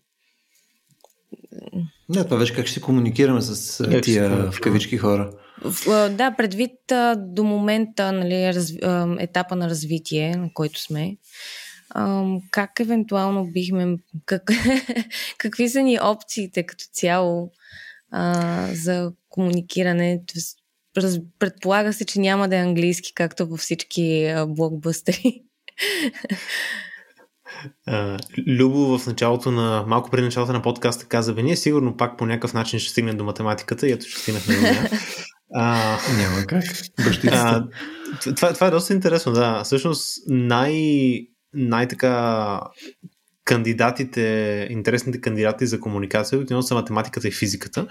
[2.08, 5.30] Не, това вече как ще се комуникираме с как тия в кавички хора.
[5.64, 6.72] В, да, предвид
[7.16, 8.72] до момента нали, раз,
[9.18, 11.16] етапа на развитие, на който сме,
[12.50, 13.96] как евентуално бихме.
[14.26, 14.42] Как,
[15.38, 17.50] какви са ни опциите като цяло
[18.12, 20.22] а, за комуникиране?
[20.96, 25.42] Раз, предполага се, че няма да е английски, както във всички блокбъстери.
[28.46, 32.26] Любо в началото на, малко преди началото на подкаста каза, бе, ние сигурно пак по
[32.26, 34.90] някакъв начин ще стигнем до математиката и ето ще стигнахме до нея.
[36.18, 36.64] Няма как.
[38.36, 39.64] Това, това е доста интересно, да.
[39.64, 42.60] Всъщност най- най-така
[43.44, 47.86] кандидатите, интересните кандидати за комуникация обикновено са математиката и физиката,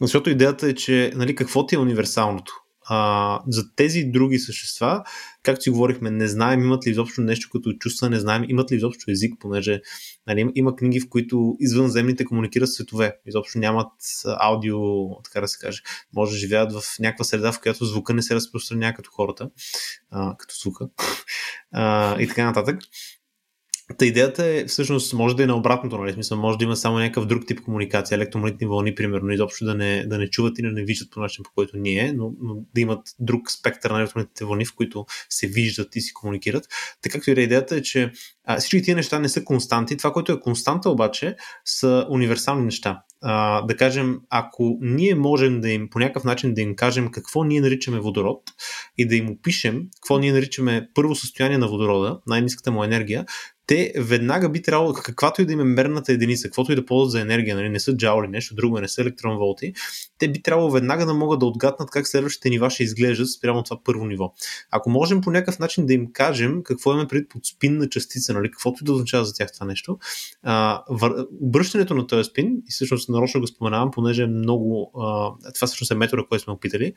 [0.00, 2.52] защото идеята е, че нали, какво ти е универсалното?
[2.88, 5.04] А, за тези други същества,
[5.46, 8.76] както си говорихме, не знаем имат ли изобщо нещо като чувства, не знаем имат ли
[8.76, 9.80] изобщо език, понеже
[10.26, 13.92] нали, има книги, в които извънземните комуникират светове, изобщо нямат
[14.24, 14.78] аудио,
[15.24, 15.82] така да се каже.
[16.14, 19.50] Може да живеят в някаква среда, в която звука не се разпространява като хората,
[20.10, 20.88] а, като звука
[21.72, 22.78] а, и така нататък.
[23.98, 26.12] Та идеята е, всъщност, може да е на обратното, нали?
[26.12, 30.06] Смисъл, може да има само някакъв друг тип комуникация, електромагнитни вълни, примерно, изобщо да не,
[30.06, 32.80] да не чуват и да не виждат по начин, по който ние, но, но да
[32.80, 36.64] имат друг спектър на електромагнитните вълни, в които се виждат и си комуникират.
[37.02, 38.12] Така както и да е идеята е, че
[38.44, 39.96] а, всички тия неща не са константи.
[39.96, 43.02] Това, което е константа обаче, са универсални неща.
[43.22, 47.44] А, да кажем, ако ние можем да им по някакъв начин да им кажем какво
[47.44, 48.42] ние наричаме водород
[48.98, 53.24] и да им опишем какво ние наричаме първо състояние на водорода, най-низката му енергия,
[53.66, 57.10] те веднага би трябвало, каквато и да им е мерната единица, каквото и да ползват
[57.10, 59.72] за енергия, нали, не са джаули, нещо друго, не са електронволти,
[60.18, 63.80] те би трябвало веднага да могат да отгаднат как следващите нива ще изглеждат спрямо това
[63.84, 64.32] първо ниво.
[64.70, 68.50] Ако можем по някакъв начин да им кажем какво имаме пред под спинна частица, нали,
[68.50, 69.98] каквото и да означава за тях това нещо,
[70.42, 71.26] а, вър...
[71.40, 75.90] обръщането на този спин, и всъщност нарочно го споменавам, понеже е много, а, това всъщност
[75.90, 76.94] е метода, който сме опитали,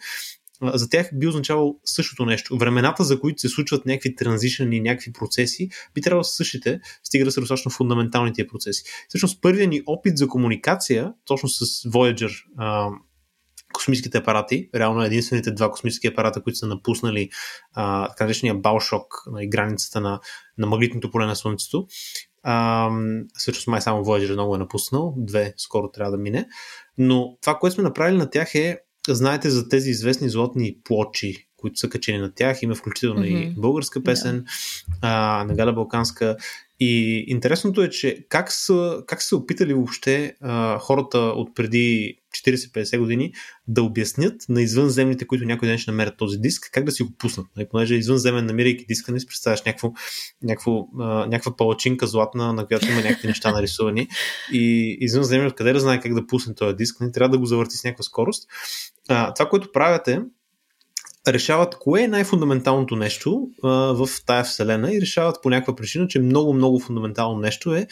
[0.64, 2.58] за тях би означавало същото нещо.
[2.58, 7.40] Времената, за които се случват някакви транзишни, някакви процеси, би трябвало същите, стига да са
[7.40, 8.84] достатъчно фундаментални тия процеси.
[9.10, 12.44] Всъщност, първият ни опит за комуникация, точно с Voyager,
[13.74, 17.30] космическите апарати, реално единствените два космически апарата, които са напуснали
[17.74, 20.20] а, така наречения балшок, на нали, границата на,
[20.58, 21.88] на магнитното поле на Слънцето.
[22.44, 22.90] А,
[23.38, 26.48] всъщност май само Voyager много е напуснал, две скоро трябва да мине.
[26.98, 28.80] Но това, което сме направили на тях е
[29.16, 32.62] знаете за тези известни златни плочи, които са качени на тях.
[32.62, 33.52] Има включително mm-hmm.
[33.52, 34.98] и българска песен, yeah.
[35.02, 36.38] а, на Галя Балканска.
[36.80, 43.00] И интересното е, че как са, как са опитали въобще а, хората от преди 40-50
[43.00, 43.34] години
[43.68, 47.10] да обяснят на извънземните, които някой ден ще намерят този диск, как да си го
[47.18, 47.48] пуснат.
[47.56, 49.92] Нали, понеже извънземен, намирайки диска, не си представяш някакво,
[50.44, 54.08] някакво, а, някаква палачинка златна, на която има някакви неща нарисувани.
[54.52, 57.46] И извънземен, откъде да знае как да пусне този диск, не нали, трябва да го
[57.46, 58.50] завърти с някаква скорост.
[59.10, 60.22] А, това, което правят е,
[61.28, 66.20] решават кое е най-фундаменталното нещо а, в тая вселена и решават по някаква причина, че
[66.20, 67.88] много, много фундаментално нещо е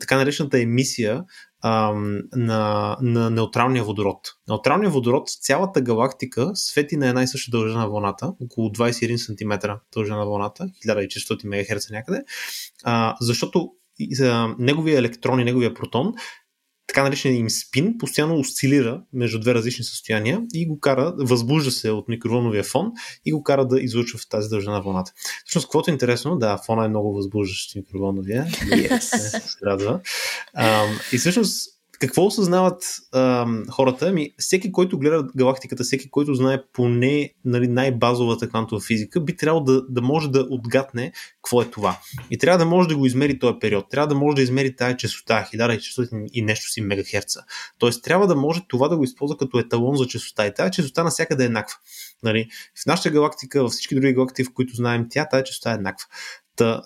[0.00, 1.24] така наречената емисия
[1.64, 4.20] на, на неутралния водород.
[4.48, 9.70] Неутралният водород, цялата галактика свети на една и съща дължина на вълната, около 21 см
[9.94, 12.22] дължина на вълната, 1400 МГц някъде,
[12.84, 13.70] а, защото
[14.12, 16.14] за неговия електрон и неговия протон
[16.86, 21.90] така наречения им спин постоянно осцилира между две различни състояния и го кара, възбужда се
[21.90, 22.92] от микровълновия фон
[23.24, 25.12] и го кара да излучва в тази дължина вълната.
[25.44, 28.46] Всъщност, каквото е интересно, да, фона е много възбуждащ микровълновия.
[28.46, 28.98] Yes.
[28.98, 30.00] се радва.
[31.12, 34.06] и всъщност, какво осъзнават а, хората?
[34.08, 39.64] Ами, всеки, който гледа галактиката, всеки, който знае поне нали, най-базовата квантова физика, би трябвало
[39.64, 41.98] да, да може да отгадне какво е това.
[42.30, 43.90] И трябва да може да го измери този период.
[43.90, 47.40] Трябва да може да измери тази частота, 1400 и нещо си мегахерца.
[47.78, 50.46] Тоест, трябва да може това да го използва като еталон за частота.
[50.46, 51.76] И тази частота навсякъде е еднаква.
[52.22, 52.48] Нали?
[52.82, 56.06] В нашата галактика, във всички други галактики, в които знаем, тя тази частота е еднаква.
[56.56, 56.82] Та,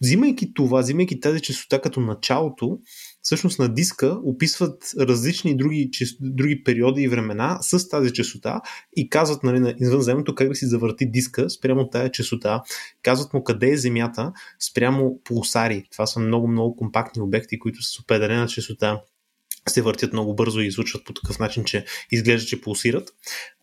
[0.00, 2.78] взимайки това, взимайки тази частота като началото,
[3.28, 8.60] всъщност на диска описват различни други, други периоди и времена с тази частота
[8.96, 12.62] и казват нали, на извънземното как да си завърти диска спрямо тази частота.
[13.02, 14.32] Казват му къде е Земята
[14.70, 15.84] спрямо пулсари.
[15.92, 19.00] Това са много-много компактни обекти, които с определена частота
[19.68, 23.10] се въртят много бързо и излучват по такъв начин, че изглежда, че пулсират.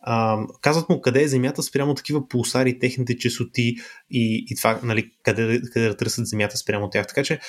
[0.00, 3.76] А, казват му къде е Земята спрямо такива пулсари, техните чесоти
[4.10, 7.06] и, и това, нали, къде, къде да търсят Земята спрямо тях.
[7.06, 7.40] Така че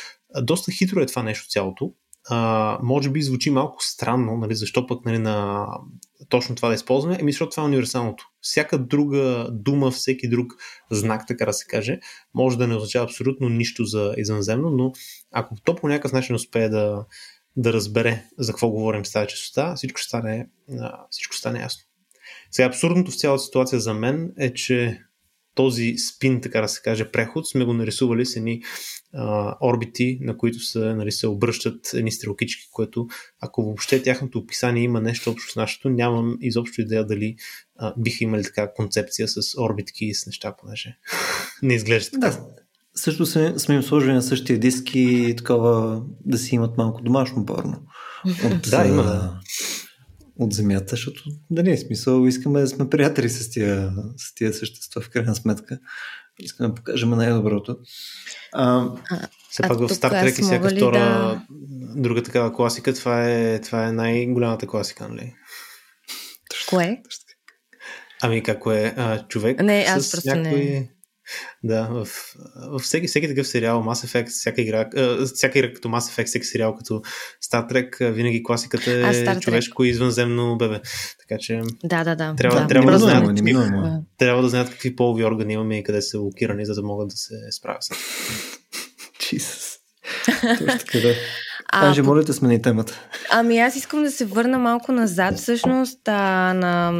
[0.42, 1.94] доста хитро е това нещо цялото.
[2.30, 5.68] А, може би звучи малко странно, нали, защо пък нали, на
[6.30, 8.30] точно това да използваме, еми защото това е универсалното.
[8.42, 10.54] Всяка друга дума, всеки друг
[10.92, 12.00] знак, така да се каже,
[12.34, 14.92] може да не означава абсолютно нищо за извънземно, но
[15.32, 17.06] ако то по някакъв начин успее да,
[17.56, 20.48] да разбере за какво говорим с тази частота, всичко стане,
[21.10, 21.84] всичко стане ясно.
[22.52, 25.02] Сега абсурдното в цялата ситуация за мен е, че
[25.58, 28.62] този спин, така да се каже, преход, сме го нарисували с едни
[29.14, 33.08] а, орбити, на които се, нали, се обръщат едни стрелкички, което
[33.42, 37.36] ако въобще тяхното описание има нещо общо с нашето, нямам изобщо идея дали
[37.76, 40.98] а, биха имали така концепция с орбитки и с неща, понеже
[41.62, 42.30] не изглежда така.
[42.30, 42.48] Да,
[42.96, 47.46] също сме, сме им сложили на същия диск и такова да си имат малко домашно
[47.46, 47.82] порно.
[48.46, 49.40] От, да, има.
[50.40, 55.02] От земята, защото не е смисъл, искаме да сме приятели с тия, с тия същества
[55.02, 55.80] в крайна сметка.
[56.40, 57.78] Искаме да покажем най-доброто.
[58.54, 58.90] А,
[59.50, 61.46] все пак в Star Trek и всяка втора да...
[62.02, 65.34] друга такава класика, това е, това е най-голямата класика, нали?
[66.70, 67.02] Кое?
[68.22, 70.60] Ами какво е а, човек не, аз с просто някой...
[70.60, 70.90] Не
[71.64, 72.08] да, в,
[72.72, 76.26] в всеки, всеки такъв сериал, Mass Effect, всяка игра, э, всяка игра като Mass Effect,
[76.26, 77.02] всеки сериал като
[77.52, 80.82] Star Trek, винаги класиката е а, човешко и извънземно бебе.
[81.20, 82.36] Така че да, да, да.
[82.38, 83.56] Трябва, да, трябва, да, знаят, какви,
[84.18, 87.16] трябва да знаят какви полови органи имаме и къде са блокирани, за да могат да
[87.16, 87.90] се справят с
[89.20, 89.78] Jesus.
[90.58, 91.16] Точно така да.
[91.72, 93.02] А, Каже, моля да смени темата.
[93.32, 96.92] Ами аз искам да се върна малко назад, всъщност, а, на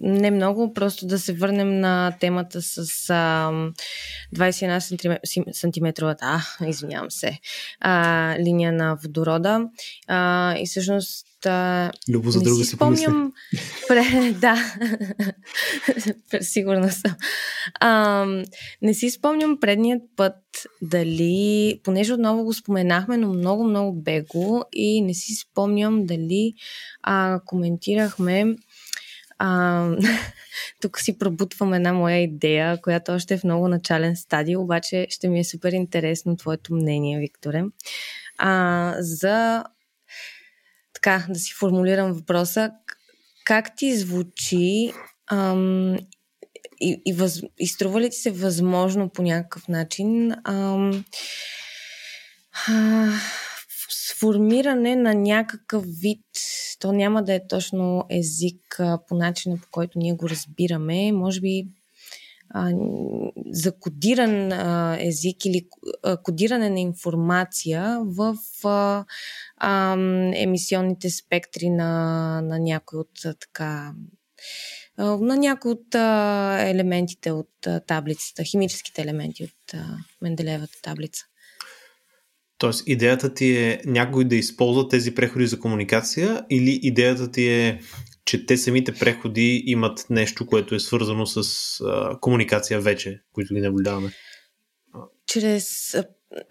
[0.00, 3.50] не много, просто да се върнем на темата с а,
[4.36, 6.26] 21 сантиметровата,
[6.60, 7.38] а, извинявам се,
[7.80, 9.60] а, линия на водорода.
[10.08, 13.32] А, и всъщност а, Любо за друга си спомням.
[13.88, 14.74] Пре, да,
[16.40, 17.14] сигурна съм.
[17.80, 18.26] А,
[18.82, 20.34] не си спомням предният път
[20.82, 26.54] дали, понеже отново го споменахме, но много, много бего и не си спомням дали
[27.02, 28.56] а, коментирахме
[29.38, 29.90] а,
[30.80, 35.28] тук си пробутвам една моя идея, която още е в много начален стадий, обаче ще
[35.28, 37.64] ми е супер интересно твоето мнение, Викторе.
[38.38, 39.64] А, за
[41.06, 42.70] така, да си формулирам въпроса,
[43.44, 44.92] как ти звучи
[45.30, 45.96] ам,
[46.80, 51.04] и, и, въз, и струва ли ти се възможно по някакъв начин ам,
[52.68, 53.08] а,
[53.90, 56.24] сформиране на някакъв вид,
[56.80, 61.40] то няма да е точно език а, по начина по който ние го разбираме, може
[61.40, 61.66] би
[62.50, 62.72] а,
[63.50, 65.68] за кодиран а, език или
[66.02, 69.04] а, кодиране на информация в а,
[69.56, 69.96] а,
[70.34, 73.94] емисионните спектри на, на някои от така
[74.98, 81.24] на някои от а, елементите от а, таблицата, химическите елементи от а, Менделевата таблица.
[82.58, 87.80] Тоест, идеята ти е някой да използва тези преходи за комуникация или идеята ти е
[88.26, 91.40] че те самите преходи имат нещо, което е свързано с
[91.80, 94.12] а, комуникация вече, които ги наблюдаваме.
[95.26, 95.96] Чрез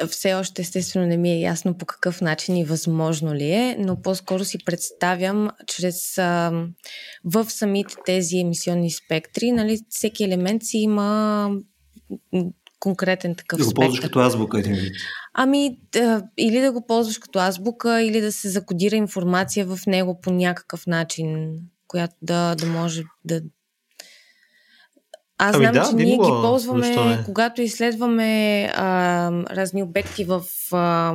[0.09, 4.01] все още естествено не ми е ясно по какъв начин и възможно ли е, но
[4.01, 6.51] по-скоро си представям чрез а,
[7.25, 11.49] в самите тези емисионни спектри, нали, всеки елемент си има
[12.79, 14.93] конкретен такъв Да го ползваш като азбука един вид.
[15.33, 20.21] Ами, да, или да го ползваш като азбука, или да се закодира информация в него
[20.21, 23.41] по някакъв начин, която да, да може да...
[25.37, 31.13] Аз ами знам, да, че ние ги ползваме, когато изследваме а, разни обекти в, а,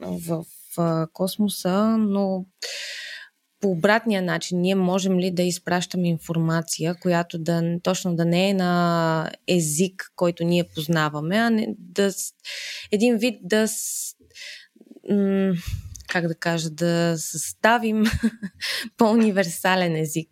[0.00, 0.44] в
[0.78, 2.44] а, космоса, но
[3.60, 8.54] по обратния начин, ние можем ли да изпращаме информация, която да, точно да не е
[8.54, 12.10] на език, който ние познаваме, а не, да
[12.92, 13.66] един вид да
[16.12, 18.04] как да кажа, да съставим
[18.96, 20.28] по-универсален език,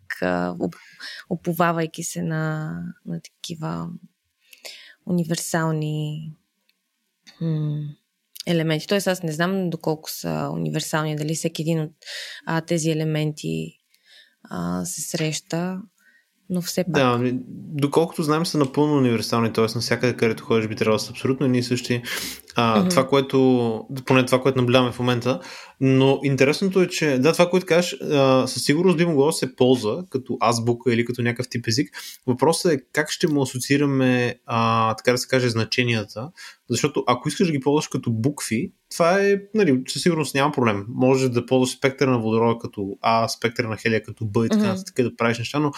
[1.29, 2.73] оповавайки се на,
[3.05, 3.87] на такива
[5.05, 6.31] универсални
[8.47, 8.87] елементи.
[8.87, 11.91] Тоест аз не знам доколко са универсални, дали всеки един от
[12.45, 13.77] а, тези елементи
[14.43, 15.81] а, се среща,
[16.49, 16.93] но все пак.
[16.93, 17.39] Да, ами,
[17.81, 19.65] доколкото знаем са напълно универсални, т.е.
[19.75, 22.03] навсякъде, където ходиш би трябвало да са абсолютно едни и същи.
[22.55, 22.89] А, mm-hmm.
[22.89, 25.39] това, което, поне това, което наблюдаваме в момента.
[25.79, 29.55] Но интересното е, че да, това, което кажеш, а, със сигурност би могло да се
[29.55, 31.89] ползва като азбука или като някакъв тип език.
[32.27, 36.29] Въпросът е как ще му асоциираме, а, така да се каже, значенията.
[36.69, 40.85] Защото ако искаш да ги ползваш като букви, това е, нали, със сигурност няма проблем.
[40.89, 44.63] Може да ползваш спектъра на водорода като А, спектъра на хелия като Б и така,
[44.63, 44.85] mm-hmm.
[44.85, 45.71] така да правиш неща, но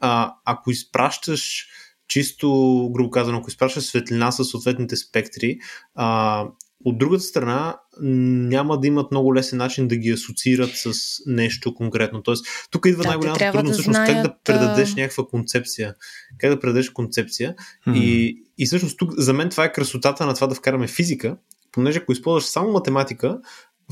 [0.00, 1.66] а, ако изпращаш
[2.08, 5.58] чисто, грубо казано, ако изпращаш светлина с съответните спектри,
[5.94, 6.44] а,
[6.84, 10.92] от другата страна няма да имат много лесен начин да ги асоциират с
[11.26, 12.22] нещо конкретно.
[12.22, 14.12] Тоест, тук идва да, най-голямата трудност, да всъщност, знаят...
[14.12, 15.94] как да предадеш някаква концепция.
[16.38, 17.54] Как да предадеш концепция.
[17.88, 17.98] Mm-hmm.
[17.98, 21.36] И, и всъщност тук за мен това е красотата на това да вкараме физика,
[21.72, 23.38] понеже ако използваш само математика,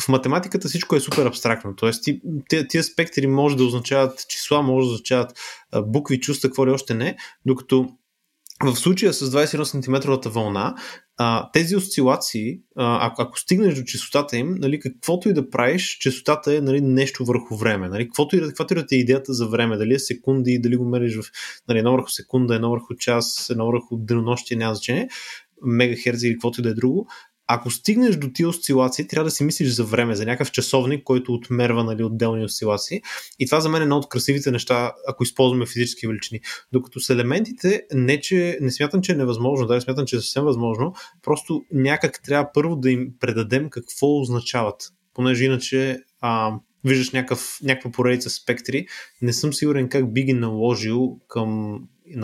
[0.00, 1.76] в математиката всичко е супер абстрактно.
[1.76, 5.38] Тоест, ти, тия, тия спектри може да означават числа, може да означават
[5.86, 7.88] букви, чувства, какво ли още не, докато
[8.72, 10.74] в случая с 21 см вълна,
[11.16, 15.98] а, тези осцилации, а, ако, ако стигнеш до частотата им, нали, каквото и да правиш,
[16.00, 17.88] частотата е нали, нещо върху време.
[17.88, 20.58] Нали, каквото и да, каквото и да ти е идеята за време, дали е секунди,
[20.58, 21.22] дали го мериш в
[21.68, 25.08] нали, едно върху секунда, едно върху час, едно върху денонощие, няма значение,
[25.62, 27.08] мегахерци или каквото и да е друго,
[27.46, 31.32] ако стигнеш до тия осцилации, трябва да си мислиш за време, за някакъв часовник, който
[31.32, 33.02] отмерва нали, отделни осцилации.
[33.38, 36.40] И това за мен е едно от красивите неща, ако използваме физически величини.
[36.72, 40.44] Докато с елементите, не, че, не смятам, че е невъзможно, да, смятам, че е съвсем
[40.44, 44.92] възможно, просто някак трябва първо да им предадем какво означават.
[45.14, 46.52] Понеже иначе а,
[46.84, 48.86] виждаш някакъв, някаква поредица спектри,
[49.22, 51.80] не съм сигурен как би ги наложил към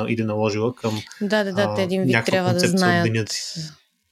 [0.09, 3.09] или наложила към да, да, да, те един вид трябва да знаят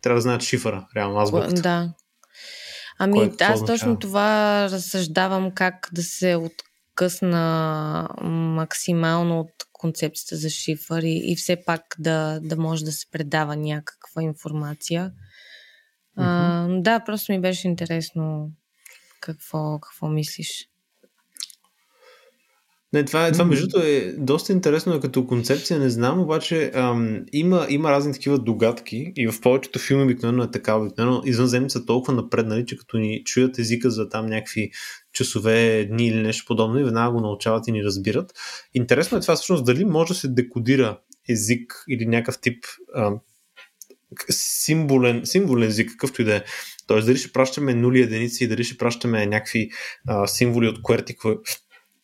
[0.03, 1.63] трябва да знаят шифъра, реално азбуката.
[1.63, 1.95] Да.
[2.99, 11.33] Ами аз точно това разсъждавам как да се откъсна максимално от концепцията за шифър и,
[11.33, 15.13] и все пак да, да може да се предава някаква информация.
[16.19, 16.77] Mm-hmm.
[16.77, 18.51] А, да, просто ми беше интересно
[19.21, 20.69] какво, какво мислиш.
[22.93, 27.67] Не, това, е, това между е доста интересно като концепция, не знам, обаче ам, има,
[27.69, 32.13] има разни такива догадки и в повечето филми обикновено е така, обикновено извънземни са толкова
[32.15, 34.71] напреднали, че като ни чуят езика за там някакви
[35.13, 38.33] часове, дни или нещо подобно и веднага го научават и ни разбират.
[38.75, 42.65] Интересно е това всъщност дали може да се декодира език или някакъв тип
[42.97, 43.21] ам,
[44.31, 46.43] символен, символен език, какъвто и да е.
[46.87, 49.71] Тоест дали ще пращаме нули единици, дали ще пращаме някакви
[50.07, 51.39] а, символи от QWERTY,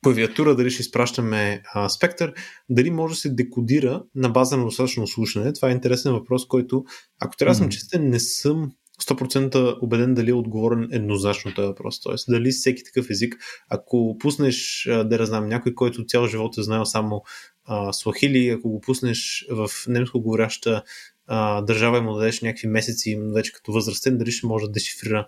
[0.04, 2.32] клавиатура, дали ще изпращаме а, спектър,
[2.70, 5.52] дали може да се декодира на база на достатъчно слушане.
[5.52, 6.84] Това е интересен въпрос, който,
[7.20, 8.70] ако трябва да съм честен, не съм
[9.02, 12.00] 100% убеден дали е отговорен еднозначно този въпрос.
[12.00, 13.36] Тоест, дали всеки такъв език,
[13.70, 17.22] ако пуснеш, да не знам, някой, който цял живот е знаел само
[17.64, 20.82] а, Суахили, ако го пуснеш в немско говоряща
[21.26, 25.26] а, държава и му дадеш някакви месеци, вече като възрастен, дали ще може да дешифрира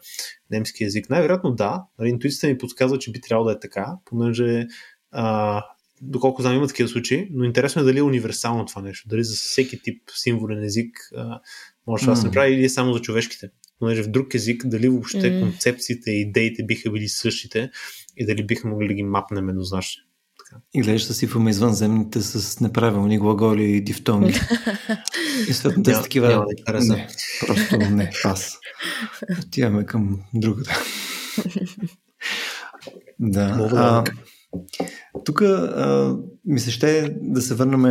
[0.51, 1.11] немски язик.
[1.11, 1.85] Най-вероятно да.
[1.99, 4.67] Нали, интуицията ми подсказва, че би трябвало да е така, понеже
[5.11, 5.63] а,
[6.03, 9.37] доколко знам има такива случаи, но интересно е дали е универсално това нещо, дали за
[9.37, 11.41] всеки тип символен език а,
[11.87, 13.51] може това да се направи или е само за човешките.
[13.79, 15.41] Понеже в друг език, дали въобще mm.
[15.41, 17.71] концепциите и идеите биха били същите
[18.17, 20.03] и дали биха могли да ги мапнем еднозначно.
[20.75, 24.41] И гледаш да си в извънземните с неправилни глаголи и дифтонги.
[25.49, 26.29] и съответно те са такива...
[26.29, 27.09] Няма да не,
[27.47, 28.59] просто не, аз.
[29.47, 30.83] Отиваме към другата.
[33.19, 33.69] да.
[33.73, 34.05] А,
[35.25, 35.43] тук
[36.45, 37.85] ми се ще да се върнем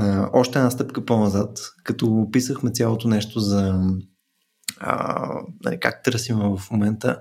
[0.00, 3.80] а, още една стъпка по-назад, като описахме цялото нещо за
[4.80, 5.28] а,
[5.64, 7.20] нали, как търсим в момента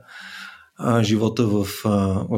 [0.77, 1.89] а, живота в, а,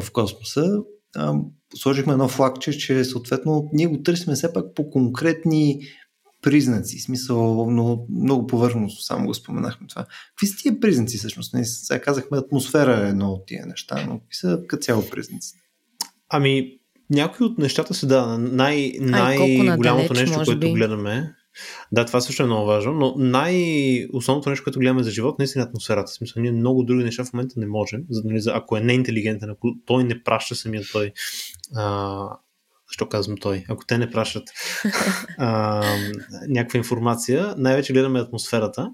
[0.01, 0.77] в космоса.
[1.15, 1.33] А,
[1.75, 5.79] сложихме едно флагче, че съответно ние го търсиме все пак по конкретни
[6.41, 10.05] признаци, смисъл, но много повърхностно само го споменахме това.
[10.29, 11.53] Какви са тия признаци всъщност?
[11.53, 15.53] Не, сега казахме атмосфера е едно от тия неща, но какви са като цяло признаци?
[16.29, 16.77] Ами,
[17.09, 20.73] някои от нещата са да, най- най-голямото нещо, което би.
[20.73, 21.33] гледаме
[21.91, 25.67] да, това също е много важно, но най-основното нещо, което гледаме за живот, наистина е
[25.67, 26.11] атмосферата.
[26.11, 28.81] В смисъл, ние много други неща в момента не можем, за, нали, за, ако е
[28.81, 31.11] неинтелигентен, ако той не праща самия той
[31.75, 32.27] а,
[32.87, 34.43] защо казвам той, ако те не пращат
[35.37, 35.83] а,
[36.47, 38.91] някаква информация, най-вече гледаме атмосферата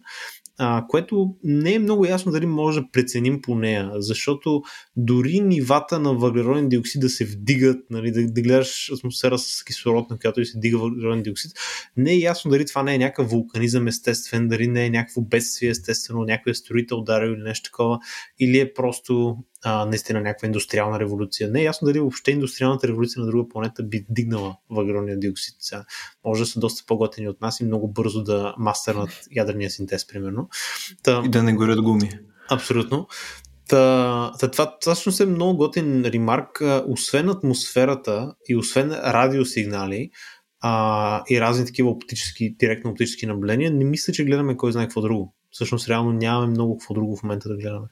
[0.57, 4.61] а, което не е много ясно дали може да преценим по нея, защото
[4.95, 10.09] дори нивата на въглероден диоксид да се вдигат, нали, да, да гледаш атмосфера с кислород,
[10.09, 11.51] на която и се дига въглероден диоксид,
[11.97, 15.69] не е ясно дали това не е някакъв вулканизъм естествен, дали не е някакво бедствие
[15.69, 17.99] естествено, някой строител ударил или нещо такова,
[18.39, 21.49] или е просто а, наистина някаква индустриална революция.
[21.51, 25.55] Не е ясно дали въобще индустриалната революция на друга планета би дигнала въглеродния диоксид.
[25.59, 25.85] Сега,
[26.25, 30.49] може да са доста по-готени от нас и много бързо да мастърнат ядрения синтез, примерно.
[31.03, 32.09] Та, и да не горят гуми.
[32.49, 33.07] Абсолютно.
[33.67, 36.61] Та, та, това, всъщност е много готин ремарк.
[36.87, 40.09] Освен атмосферата и освен радиосигнали
[40.61, 45.01] а, и разни такива оптически, директно оптически наблюдения, не мисля, че гледаме кой знае какво
[45.01, 45.35] друго.
[45.51, 47.87] Всъщност реално нямаме много какво друго в момента да гледаме.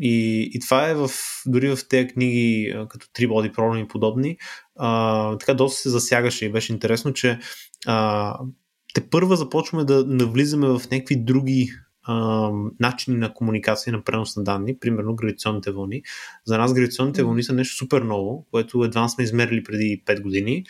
[0.00, 1.10] И, и това е в,
[1.46, 4.36] дори в тези книги, като Три боди проблеми и подобни,
[4.76, 7.38] а, така доста се засягаше и беше интересно, че
[7.86, 8.38] а,
[8.94, 11.70] те първа започваме да навлизаме в някакви други
[12.02, 16.02] а, начини на комуникация на пренос на данни, примерно гравитационните вълни.
[16.44, 20.64] За нас гравитационните вълни са нещо супер ново, което едва сме измерили преди 5 години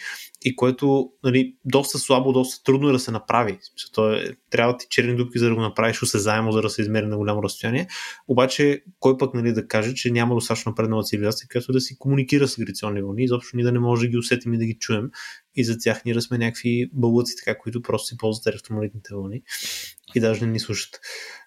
[0.45, 3.59] и което нали, доста слабо, доста трудно е да се направи.
[3.93, 7.07] То е, трябва ти черни дупки за да го направиш осезаемо, за да се измери
[7.07, 7.88] на голямо разстояние.
[8.28, 12.48] Обаче, кой пък нали, да каже, че няма достатъчно напреднала цивилизация, която да си комуникира
[12.48, 15.11] с гравитационни вълни, изобщо ние да не може да ги усетим и да ги чуем.
[15.55, 19.42] И за тях ние да сме някакви бълъци, така, които просто си ползват електромагнитните вълни
[20.14, 21.00] и даже не ни слушат.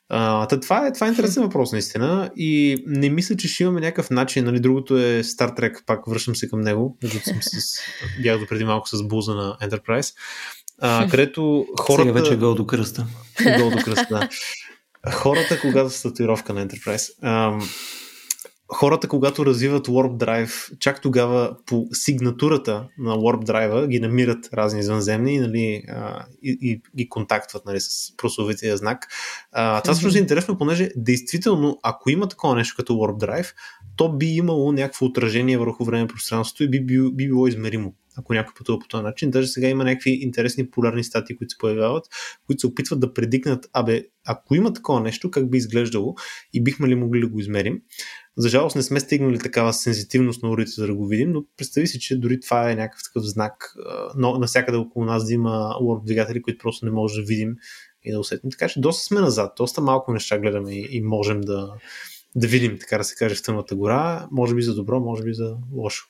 [0.09, 2.31] А, това, е, това е интересен въпрос, наистина.
[2.35, 4.45] И не мисля, че ще имаме някакъв начин.
[4.45, 6.97] Нали, другото е Star Trek, пак връщам се към него.
[7.23, 7.79] съм с,
[8.23, 10.13] бях до преди малко с буза на Enterprise.
[10.81, 12.09] А, където хората...
[12.09, 13.07] Сега вече е гол до кръста.
[13.59, 14.29] Гол до кръста, да.
[15.11, 17.69] Хората, когато са татуировка на Enterprise, ам,
[18.73, 24.79] хората, когато развиват Warp Drive, чак тогава по сигнатурата на Warp Drive ги намират разни
[24.79, 29.07] извънземни нали, а, и, и ги контактват нали, с прословития знак.
[29.51, 33.53] А, това всъщност е интересно, понеже действително, ако има такова нещо като Warp Drive,
[33.95, 38.33] то би имало някакво отражение върху време пространството и би, би, би било измеримо ако
[38.33, 39.31] някой пътува по този начин.
[39.31, 42.05] Даже сега има някакви интересни полярни статии, които се появяват,
[42.45, 46.15] които се опитват да предикнат, абе, ако има такова нещо, как би изглеждало
[46.53, 47.81] и бихме ли могли да го измерим.
[48.37, 51.87] За жалост не сме стигнали такава сензитивност на урите, за да го видим, но представи
[51.87, 53.73] си, че дори това е някакъв такъв знак,
[54.17, 55.49] но навсякъде около нас да има
[55.81, 57.55] Warp двигатели, които просто не може да видим
[58.03, 58.49] и да усетим.
[58.51, 61.73] Така че доста сме назад, доста малко неща гледаме и, и можем да,
[62.35, 65.33] да видим, така да се каже, в тъмната гора, може би за добро, може би
[65.33, 66.07] за лошо.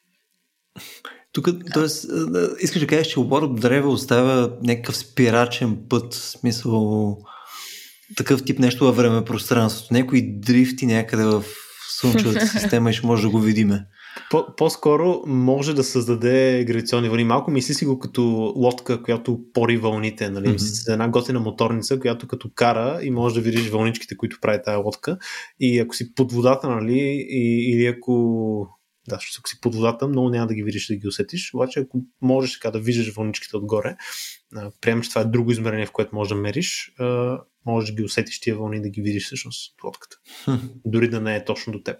[1.36, 1.86] Тук, т.е.
[2.59, 7.17] искаш да кажеш, че оборът древа оставя някакъв спирачен път, в смисъл
[8.17, 9.93] такъв тип нещо във време пространството.
[9.93, 11.43] Някой дрифти някъде в
[11.89, 13.86] Слънчевата система и ще може да го видиме.
[14.57, 17.23] По-скоро може да създаде гравитационни вълни.
[17.23, 18.21] Малко мисли си го като
[18.55, 20.29] лодка, която пори вълните.
[20.29, 20.47] Нали?
[20.47, 20.93] Mm-hmm.
[20.93, 25.17] една готина моторница, която като кара и може да видиш вълничките, които прави тази лодка.
[25.59, 28.74] И ако си под водата, нали, и, или ако
[29.07, 31.53] да, защото ако си под водата, много няма да ги видиш, да ги усетиш.
[31.53, 33.95] Обаче, ако можеш така да виждаш вълничките отгоре,
[34.81, 36.95] приемам, че това е друго измерение, в което можеш да мериш,
[37.65, 40.17] можеш да ги усетиш тия вълни да ги видиш всъщност от лодката.
[40.43, 40.55] Хм.
[40.85, 41.97] Дори да не е точно до теб.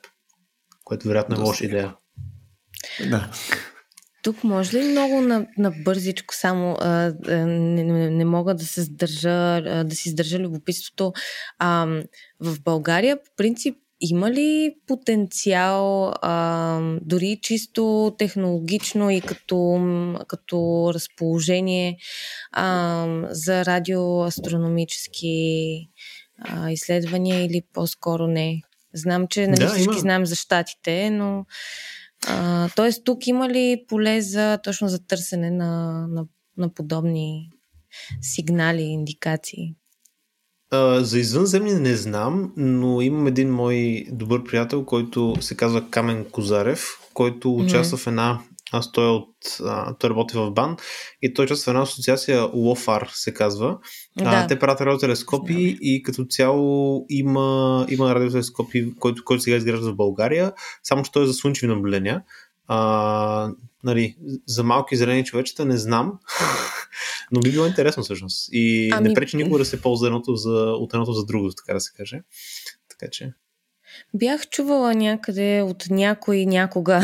[0.83, 1.95] Което вероятно е лоша идея.
[3.09, 3.31] Да.
[4.23, 8.81] Тук може ли много на, на бързичко само а, не, не, не мога да се
[8.81, 11.13] сдържа, а, да си издържа любопитството.
[11.59, 11.87] А,
[12.39, 19.79] в България, по принцип, има ли потенциал, а, дори чисто технологично и като,
[20.27, 21.97] като разположение
[22.51, 25.35] а, за радиоастрономически
[26.39, 28.61] а, изследвания или по-скоро не?
[28.93, 29.99] Знам, че нали, да, всички има.
[29.99, 31.45] знаем за щатите, но
[32.75, 33.03] т.е.
[33.03, 36.25] тук има ли поле за точно за търсене на, на,
[36.57, 37.49] на подобни
[38.21, 39.75] сигнали, индикации?
[41.01, 46.86] За извънземни не знам, но имам един мой добър приятел, който се казва Камен Козарев,
[47.13, 48.03] който участва mm-hmm.
[48.03, 48.39] в една
[48.71, 49.30] аз той, е от,
[49.63, 50.78] а, той работи в БАН
[51.21, 53.78] и той участва в една асоциация ЛОФАР се казва.
[54.17, 54.26] Да.
[54.26, 55.78] А, те правят радиотелескопи да.
[55.82, 60.53] и като цяло има, има радиотелескопи, който, който сега изгражда в България,
[60.84, 62.21] само че той е за слънчеви наблюдения.
[62.68, 63.51] А,
[63.84, 66.20] нали, за малки зелени човечета не знам,
[67.32, 68.49] но би било интересно всъщност.
[68.51, 69.07] И ами...
[69.07, 71.93] не пречи никога да се ползва едното за, от едното за другото, така да се
[71.97, 72.22] каже.
[72.89, 73.34] Така че.
[74.13, 77.01] Бях чувала някъде от някой някога,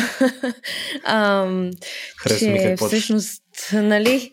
[1.03, 1.71] ам,
[2.39, 3.43] че всъщност,
[3.73, 4.31] нали,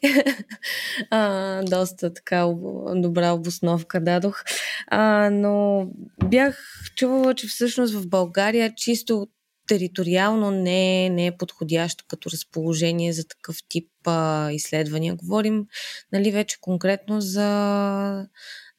[1.10, 2.46] а, доста така
[2.94, 4.42] добра обосновка дадох,
[4.86, 5.86] а, но
[6.24, 6.58] бях
[6.96, 9.26] чувала, че всъщност в България чисто
[9.68, 15.14] териториално не, не е подходящо като разположение за такъв тип а, изследвания.
[15.14, 15.66] Говорим
[16.12, 17.48] нали, вече конкретно за,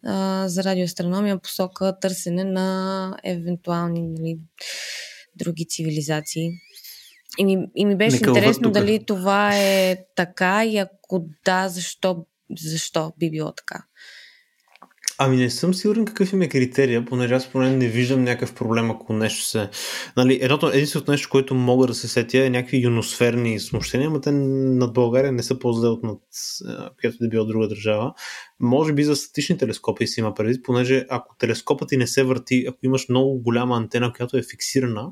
[0.05, 4.39] а, за радиоастрономия посока търсене на евентуални нали,
[5.35, 6.49] други цивилизации.
[7.37, 12.25] И ми, и ми беше Нека интересно дали това е така и ако да, защо,
[12.59, 13.83] защо би било така.
[15.21, 18.91] Ами не съм сигурен какъв им е критерия, понеже аз поне не виждам някакъв проблем,
[18.91, 19.69] ако нещо се...
[20.17, 24.31] Нали, едното, единственото нещо, което мога да се сетя е някакви юносферни смущения, но те
[24.31, 26.19] над България не са по-зле от над
[27.01, 28.13] която да била друга държава.
[28.59, 32.65] Може би за статични телескопи си има предвид, понеже ако телескопът ти не се върти,
[32.69, 35.11] ако имаш много голяма антена, която е фиксирана,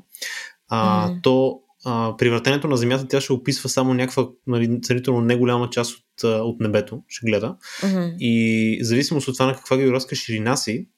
[0.68, 1.22] а, mm.
[1.22, 5.96] то а, при въртенето на Земята тя ще описва само някаква нали, сравнително неголяма част
[5.96, 7.56] от, от небето, ще гледа.
[7.80, 8.16] Mm-hmm.
[8.18, 10.88] И зависимост от това на каква географска ширина си,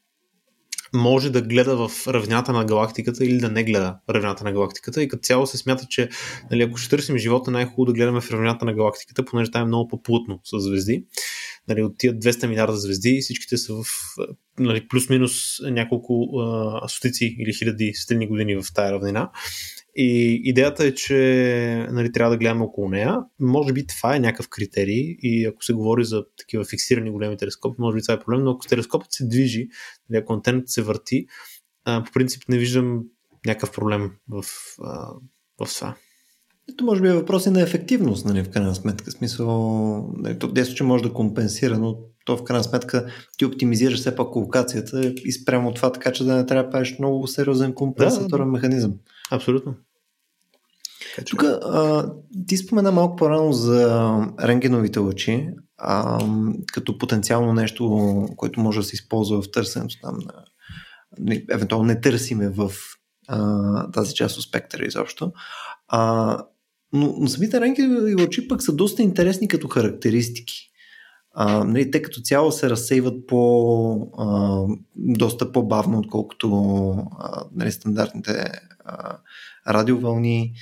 [0.95, 5.03] може да гледа в равнината на галактиката или да не гледа равнината на галактиката.
[5.03, 6.09] И като цяло се смята, че
[6.51, 9.67] нали, ако ще търсим живота, най-хубаво да гледаме в равнината на галактиката, понеже там е
[9.67, 11.05] много по-плътно с звезди.
[11.69, 13.85] Нали, от тия 200 милиарда звезди, всичките са в
[14.59, 19.31] нали, плюс-минус няколко а, стотици или хиляди светлини години в тая равнина.
[19.97, 23.19] И идеята е, че нали, трябва да гледаме около нея.
[23.41, 27.77] Може би това е някакъв критерий и ако се говори за такива фиксирани големи телескопи,
[27.79, 29.69] може би това е проблем, но ако телескопът се движи,
[30.11, 31.27] нали, ако антенната се върти,
[31.85, 33.03] а, по принцип не виждам
[33.47, 34.45] някакъв проблем в,
[34.83, 35.13] а,
[35.65, 35.97] в това.
[36.73, 39.11] Ето може би е въпрос и на ефективност, нали, в крайна сметка.
[39.11, 41.99] Смисъл, нали, тук десо, че може да компенсира, но
[42.31, 43.07] то в крайна сметка
[43.37, 46.97] ти оптимизираш все пак локацията и спрямо това, така че да не трябва да правиш
[46.99, 48.95] много сериозен компенсаторен да, механизъм.
[49.31, 49.75] Абсолютно.
[51.31, 52.13] Тук а,
[52.49, 54.13] ти спомена малко по-рано за
[54.43, 56.25] рентгеновите лъчи, а,
[56.73, 60.45] като потенциално нещо, което може да се използва в търсенето там на...
[61.51, 62.73] Евентуално не търсиме в
[63.29, 65.33] а, тази част от спектъра изобщо.
[65.89, 66.39] А,
[66.93, 70.70] но, но самите рентгенови лъчи пък са доста интересни като характеристики.
[71.45, 74.65] Нали, те като цяло се разсейват по, а,
[74.97, 76.49] доста по-бавно, отколкото
[77.19, 78.45] а, нали, стандартните
[78.85, 79.17] а,
[79.69, 80.53] радиовълни.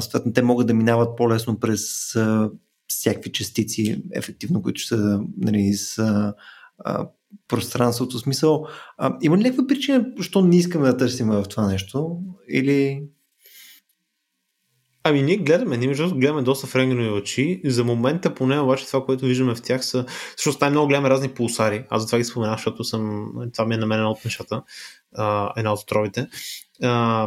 [0.00, 2.50] Съответно, те могат да минават по-лесно през а,
[2.88, 7.08] всякакви частици, ефективно, които са нали, с а,
[7.48, 8.18] пространството.
[8.18, 8.66] Смисъл,
[8.98, 12.18] а, има ли някаква причина, защо не искаме да търсим в това нещо?
[12.48, 13.02] Или
[15.08, 17.60] Ами ние гледаме, ние между гледаме доста френгенови очи.
[17.64, 20.06] За момента поне обаче това, което виждаме в тях са...
[20.36, 21.84] Защото там много гледаме разни пулсари.
[21.90, 23.28] Аз затова ги споменах, защото съм...
[23.52, 24.62] това ми е на мен от нещата.
[25.56, 26.26] една от отровите.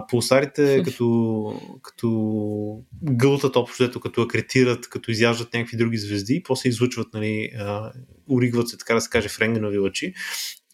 [0.09, 7.07] пулсарите като, като гълтат общо, като акретират, като изяждат някакви други звезди и после излучват,
[7.13, 7.49] нали,
[8.29, 10.13] уригват се, така да се каже, в рентгенови лъчи.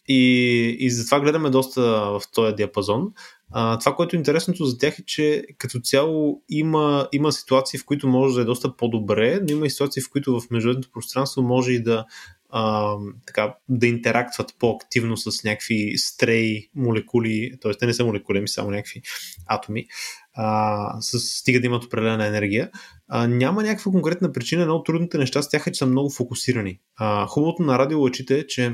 [0.08, 3.12] И, и затова гледаме доста в този диапазон.
[3.52, 7.84] А, това, което е интересното за тях е, че като цяло има, има ситуации, в
[7.84, 11.42] които може да е доста по-добре, но има и ситуации, в които в международното пространство
[11.42, 12.04] може и да,
[12.50, 12.94] а,
[13.26, 17.72] така, да интерактват по-активно с някакви стрей молекули, т.е.
[17.72, 19.02] те не са молекули, ами само някакви
[19.46, 19.86] атоми,
[20.34, 22.70] а, с, стига да имат определена енергия.
[23.08, 26.78] А, няма някаква конкретна причина, но трудните неща с тях е, че са много фокусирани.
[26.96, 28.72] А, хубавото на радиолъчите е, че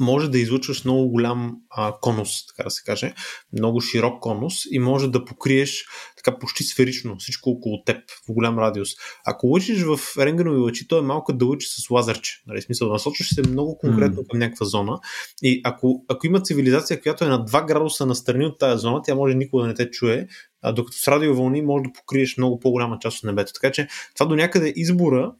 [0.00, 3.14] може да излучваш много голям а, конус, така да се каже,
[3.52, 5.84] много широк конус и може да покриеш
[6.16, 7.96] така почти сферично всичко около теб
[8.28, 8.88] в голям радиус.
[9.26, 12.42] Ако лъчиш в рентгенови лъчи, то е малко да лъчи с лазерче.
[12.46, 14.98] Нали, смисъл, да насочваш се много конкретно към някаква зона
[15.42, 19.14] и ако, ако има цивилизация, която е на 2 градуса настрани от тази зона, тя
[19.14, 20.26] може никога да не те чуе,
[20.62, 23.52] а докато с радиовълни може да покриеш много по-голяма част от небето.
[23.52, 25.32] Така че това до някъде избора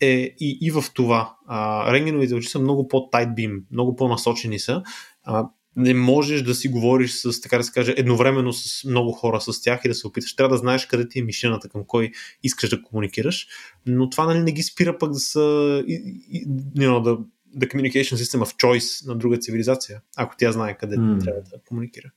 [0.00, 1.36] е и, и в това.
[1.46, 4.82] А, рентгеновите очи са много по-тайт бим, много по-насочени са.
[5.22, 9.40] А, не можеш да си говориш с, така да се каже, едновременно с много хора
[9.40, 10.36] с тях и да се опиташ.
[10.36, 12.10] Трябва да знаеш къде ти е мишената, към кой
[12.42, 13.46] искаш да комуникираш,
[13.86, 17.24] но това нали, не ги спира пък да са и, и, you know, the,
[17.56, 21.24] the communication system of choice на друга цивилизация, ако тя знае къде mm.
[21.24, 22.10] трябва да комуникира.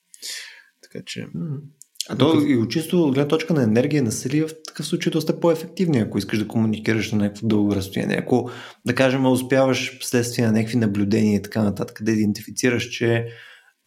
[0.82, 1.28] Така че...
[1.28, 1.60] Mm.
[2.10, 5.40] А то и чисто от гледна точка на енергия на сили в такъв случай доста
[5.40, 8.18] по-ефективни, ако искаш да комуникираш на някакво дълго разстояние.
[8.18, 8.50] Ако,
[8.86, 13.26] да кажем, успяваш вследствие на някакви наблюдения и така нататък, да идентифицираш, че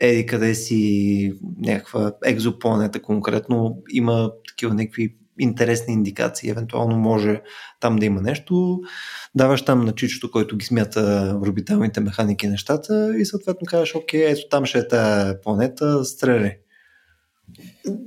[0.00, 7.40] еди къде си някаква екзопланета конкретно има такива някакви интересни индикации, евентуално може
[7.80, 8.80] там да има нещо,
[9.34, 14.40] даваш там на чичото, който ги смята орбиталните механики нещата и съответно кажеш, окей, ето
[14.50, 16.61] там ще е тази планета, стреляй.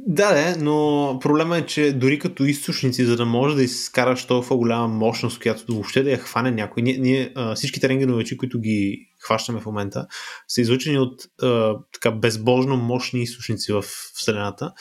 [0.07, 4.57] Да, да, но проблема е, че дори като източници, за да може да изкараш толкова
[4.57, 9.59] голяма мощност, която въобще да я хване някой, ние, ние всичките рентгеновичи, които ги хващаме
[9.59, 10.07] в момента,
[10.47, 13.81] са излучени от а, така безбожно мощни източници в
[14.13, 14.71] Вселената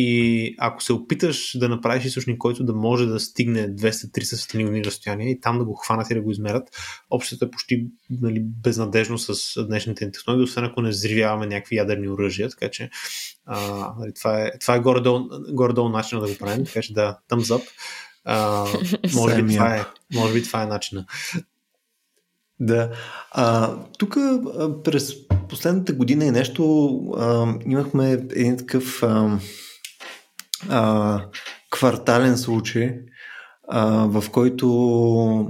[0.00, 4.84] и ако се опиташ да направиш източник, който да може да стигне 200-300 светлини години
[4.84, 6.68] разстояние и там да го хванат и да го измерят,
[7.10, 12.48] общото е почти нали, безнадежно с днешните технологии, освен ако не взривяваме някакви ядерни оръжия,
[12.48, 12.90] така че
[13.46, 17.18] а, нали, това е, това е горе-долу, горе-долу начинът да го правим, така че да,
[17.30, 17.62] thumbs up.
[18.24, 18.66] А,
[19.14, 19.84] може, би това е,
[20.14, 21.06] може би това е начина.
[22.60, 22.90] Да.
[23.30, 24.16] А, тук
[24.84, 25.14] през
[25.48, 26.88] последната година и нещо
[27.18, 29.38] а, имахме един такъв а,
[30.68, 31.24] а,
[31.70, 32.98] квартален случай,
[33.68, 34.68] а, в който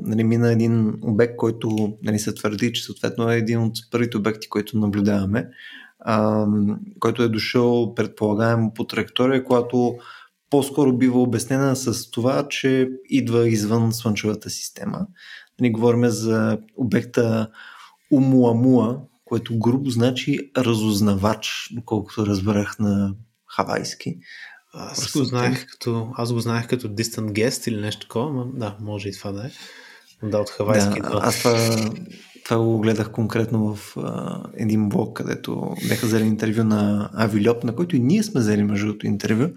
[0.02, 4.48] нали, мина един обект, който нали, се твърди, че съответно е един от първите обекти,
[4.48, 5.48] които наблюдаваме,
[6.00, 6.46] а,
[7.00, 9.94] който е дошъл, предполагаемо, по траектория, която
[10.50, 15.06] по-скоро бива обяснена с това, че идва извън Слънчевата система.
[15.60, 17.50] Нали, говорим за обекта
[18.10, 23.14] Умуамуа, което грубо значи разузнавач, доколкото разбрах на
[23.56, 24.18] хавайски.
[24.74, 28.76] Аз го, знаех като, аз го знаех като distant guest или нещо такова, но да,
[28.80, 29.50] може и това да е.
[30.22, 31.00] Да, от хавайски.
[31.00, 31.90] Да, аз това,
[32.44, 37.74] това го гледах конкретно в а, един блог, където бяха взели интервю на Авилоп, на
[37.74, 39.48] който и ние сме взели между интервю,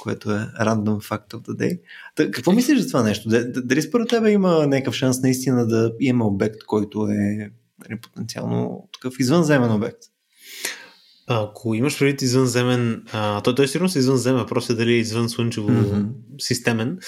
[0.00, 1.80] което е random fact of the day.
[2.16, 3.28] Та, какво мислиш за това нещо?
[3.64, 7.50] Дали според тебе има някакъв шанс наистина да има обект, който е
[7.88, 9.98] нали, потенциално такъв извънземен обект?
[11.32, 15.28] Ако имаш предвид извънземен, а, той, той сигурно е извънземен, просто е дали е извън
[15.28, 16.08] слънчево mm-hmm.
[16.38, 16.98] системен.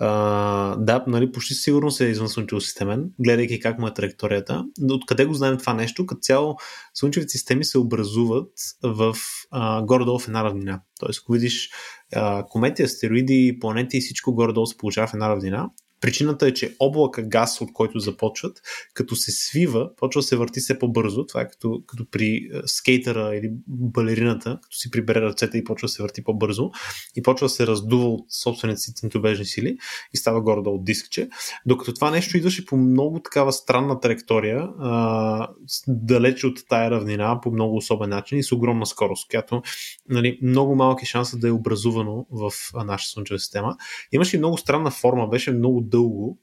[0.00, 4.64] А, да, нали, почти сигурно се е извън слънчево системен, гледайки как му е траекторията.
[4.90, 6.06] Откъде го знаем това нещо?
[6.06, 6.56] Като цяло
[6.94, 8.52] слънчевите системи се образуват
[8.82, 9.16] в
[9.50, 10.80] а, горе-долу в една равнина.
[11.00, 11.70] Тоест, ако видиш
[12.14, 15.68] а, комети, астероиди, планети и всичко горе-долу се получава в една равнина,
[16.00, 18.62] Причината е, че облака газ, от който започват,
[18.94, 21.26] като се свива, почва да се върти все по-бързо.
[21.26, 25.86] Това е като, като при е, скейтъра или балерината, като си прибере ръцете и почва
[25.86, 26.70] да се върти по-бързо
[27.16, 29.78] и почва да се раздува от собствените си центробежни сили
[30.14, 31.28] и става горе от дискче.
[31.66, 35.48] Докато това нещо идваше по много такава странна траектория, а,
[35.88, 39.62] далече от тая равнина, по много особен начин и с огромна скорост, която
[40.08, 43.76] нали, много малки шанса да е образувано в нашата Слънчева система.
[44.12, 46.38] Имаше и много странна форма, беше много дълго.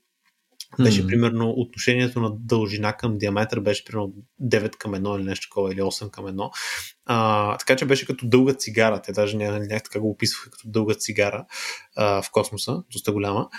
[0.83, 1.07] Беше mm.
[1.07, 5.81] примерно отношението на дължина към диаметър беше примерно 9 към 1 или нещо такова, или
[5.81, 6.49] 8 към 1.
[7.05, 9.01] А, така че беше като дълга цигара.
[9.01, 11.45] Те даже някак ня, така го описваха като дълга цигара
[11.95, 13.49] а, в космоса, доста голяма.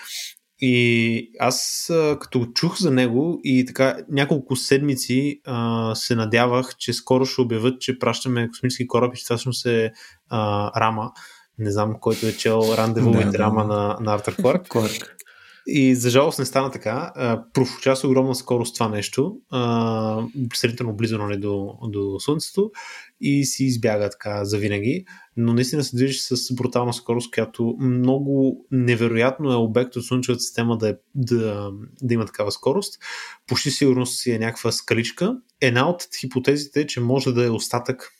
[0.59, 6.93] И аз а, като чух за него и така няколко седмици а, се надявах, че
[6.93, 9.93] скоро ще обявят, че пращаме космически кораб и че това всъщност е
[10.29, 11.13] а, Рама.
[11.59, 14.69] Не знам който е чел рандевовите да, рама на, на Артър Кларк.
[14.69, 15.17] Кларк.
[15.67, 17.13] И за жалост не стана така.
[17.53, 19.37] Профуча с огромна скорост това нещо,
[20.55, 22.71] средително близо нали, до, до Слънцето
[23.21, 25.05] и си избяга така за винаги.
[25.37, 30.79] Но наистина се движи с брутална скорост, която много невероятно е обект от Слънчевата система
[30.79, 31.71] да, е, да,
[32.03, 32.95] да има такава скорост.
[33.47, 35.37] Почти сигурно си е някаква скаличка.
[35.61, 38.13] Една от хипотезите е, че може да е остатък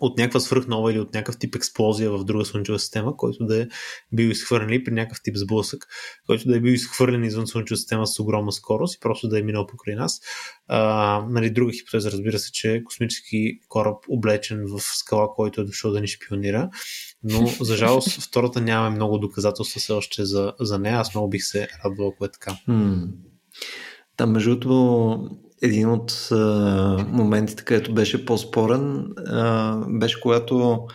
[0.00, 3.66] от някаква свръхнова или от някакъв тип експлозия в друга слънчева система, който да е
[4.12, 5.86] бил изхвърлен или при някакъв тип сблъсък,
[6.26, 9.42] който да е бил изхвърлен извън слънчева система с огромна скорост и просто да е
[9.42, 10.20] минал покрай нас.
[10.68, 15.92] А, нали, друга хипотеза, разбира се, че космически кораб облечен в скала, който е дошъл
[15.92, 16.70] да ни шпионира,
[17.22, 20.98] но за жалост втората нямаме много доказателства все още за, за нея.
[20.98, 22.56] Аз много бих се радвал, ако е така.
[24.16, 26.36] Там, между другото, един от а,
[27.08, 30.86] моментите, където беше по-спорен, а, беше когато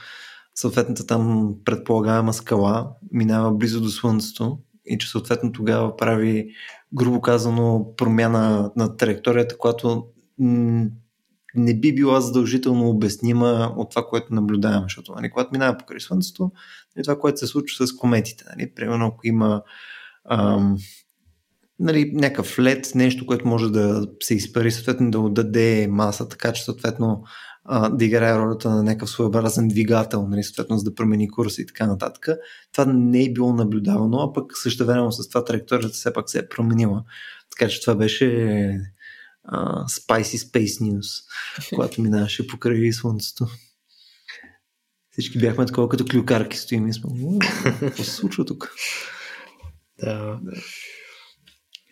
[0.55, 6.49] съответната там предполагаема скала минава близо до Слънцето и че съответно тогава прави,
[6.93, 10.05] грубо казано, промяна на траекторията, която
[11.55, 16.51] не би била задължително обяснима от това, което наблюдаваме, защото нали, когато минава покрай Слънцето,
[16.97, 18.43] е това, което се случва с кометите.
[18.49, 19.61] Нали, примерно, ако има
[20.29, 20.77] ам,
[21.79, 26.63] нали, някакъв лед, нещо, което може да се изпари, съответно да отдаде маса, така че
[26.63, 27.23] съответно
[27.65, 31.65] а, да играе ролята на някакъв своеобразен двигател, нали, съответно за да промени курса и
[31.65, 32.27] така нататък.
[32.71, 36.39] Това не е било наблюдавано, а пък също време с това траекторията все пак се
[36.39, 37.03] е променила.
[37.51, 38.27] Така че това беше
[39.43, 41.23] а, Spicy Space News,
[41.75, 43.47] когато минаваше покрай Слънцето.
[45.11, 47.09] Всички бяхме такова като клюкарки стоим и сме.
[47.79, 48.71] Какво се случва тук?
[50.03, 50.39] Да.
[50.43, 50.61] да.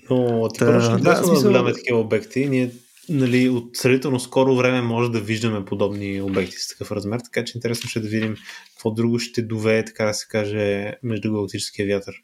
[0.09, 1.65] Но ти ще да, да смисъл...
[1.65, 2.47] такива обекти.
[2.49, 2.71] Ние
[3.09, 7.57] нали, от сравнително скоро време може да виждаме подобни обекти с такъв размер, така че
[7.57, 8.35] интересно ще да видим
[8.73, 12.15] какво друго ще довее, така да се каже, междугалактическия вятър.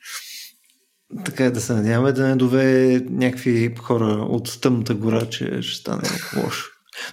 [1.26, 5.80] Така е да се надяваме да не довее някакви хора от тъмната гора, че ще
[5.80, 6.04] стане
[6.44, 6.70] лошо.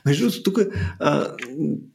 [0.06, 0.58] Между другото, тук,
[0.98, 1.36] а,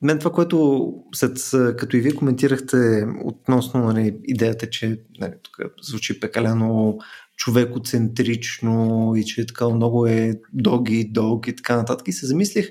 [0.02, 1.38] мен това, което след,
[1.78, 6.98] като и вие коментирахте относно нали, идеята, че нали, тук звучи пекалено
[7.36, 12.08] човекоцентрично и че така много е доги, дог и така нататък.
[12.08, 12.70] И се замислих,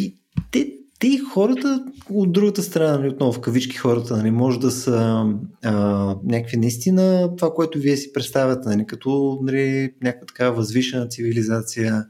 [0.00, 0.16] и
[0.50, 5.26] те те хората от другата страна, нали, отново в кавички хората, нали, може да са
[5.64, 5.74] а,
[6.24, 12.06] някакви наистина това, което вие си представяте, нали, като нали, някаква така възвишена цивилизация,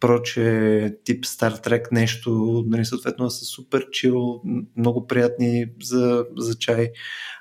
[0.00, 4.40] проче, тип Star Trek нещо, нали, съответно са супер чил,
[4.76, 6.90] много приятни за, за чай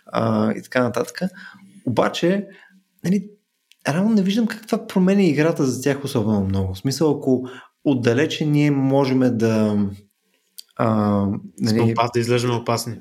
[0.06, 1.20] а, и така нататък.
[1.86, 2.48] Обаче,
[3.04, 3.30] нали,
[3.90, 6.74] реално не виждам как това променя играта за тях особено много.
[6.74, 7.44] В смисъл, ако
[7.84, 9.86] отдалече ние можем да
[10.76, 11.26] а,
[11.60, 12.96] нали, сме опас, да изглеждаме опасни.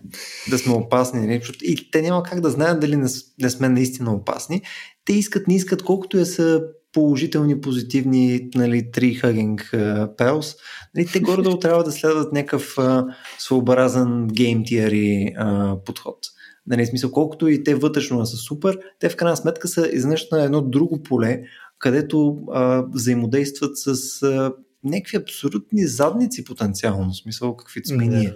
[0.51, 1.20] Да сме опасни.
[1.20, 3.09] Нали, и те няма как да знаят дали не,
[3.42, 4.62] не сме наистина опасни.
[5.05, 9.74] Те искат, не искат, колкото е са положителни, позитивни, нали, три хагинг
[10.16, 10.55] пелс,
[10.94, 13.07] нали, те горе трябва да следват някакъв а,
[13.38, 15.34] своеобразен гейм теори
[15.86, 16.18] подход.
[16.66, 20.44] Нали, смисъл, колкото и те вътрешно са супер, те в крайна сметка са изнъж на
[20.44, 21.42] едно друго поле,
[21.78, 24.52] където а, взаимодействат с а,
[24.84, 28.18] някакви абсолютни задници потенциално, в смисъл каквито сме yeah.
[28.18, 28.34] ние.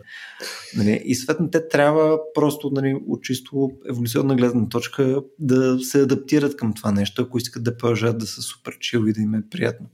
[0.77, 6.57] Нали, и съответно те трябва просто нали, от чисто еволюционна гледна точка да се адаптират
[6.57, 9.43] към това нещо, ако искат да продължат да са супер чил и да им е
[9.51, 9.87] приятно.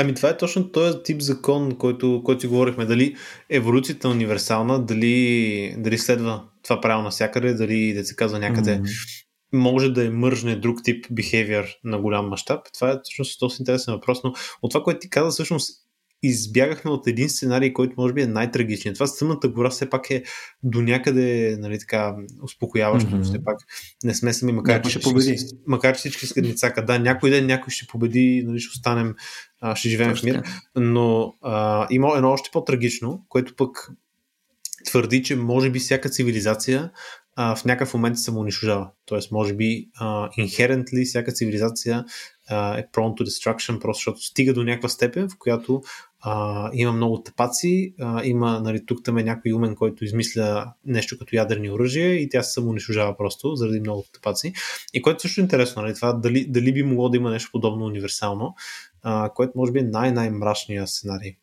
[0.00, 2.86] Ами това е точно този тип закон, който, който си говорихме.
[2.86, 3.16] Дали
[3.50, 9.24] еволюцията е универсална, дали, дали следва това правило навсякъде, дали да се казва някъде mm-hmm
[9.52, 12.66] може да е мържне друг тип behavior на голям мащаб.
[12.74, 14.32] Това е всъщност доста интересен въпрос, но
[14.62, 15.89] от това, което ти каза, всъщност
[16.22, 18.96] избягахме от един сценарий, който може би е най-трагичният.
[18.96, 20.22] Това Съмната гора все пак е
[20.62, 23.10] до някъде нали, така, успокояващо.
[23.10, 23.22] Mm-hmm.
[23.22, 23.58] Все пак
[24.04, 25.36] не сме сами, макар, че, ще победи.
[25.66, 26.84] макар че всички искат ницака.
[26.84, 29.14] Да, някой ден някой ще победи, нали, ще останем,
[29.74, 30.42] ще живеем в мир.
[30.76, 33.90] Но а, има едно още по-трагично, което пък
[34.84, 36.90] твърди, че може би всяка цивилизация
[37.36, 38.90] а, в някакъв момент се самоунищожава.
[39.06, 42.04] Тоест, може би, uh, inherently всяка цивилизация
[42.50, 45.82] е prone to destruction, просто защото стига до някаква степен, в която
[46.26, 51.18] uh, има много тъпаци, uh, има, нали, тук там е някой умен, който измисля нещо
[51.18, 54.52] като ядерни оръжия и тя се самоунищожава просто заради много тъпаци.
[54.94, 57.84] И което също е интересно, нали, това дали, дали би могло да има нещо подобно
[57.84, 58.54] универсално,
[59.04, 61.36] uh, което може би е най-най-мрачният сценарий.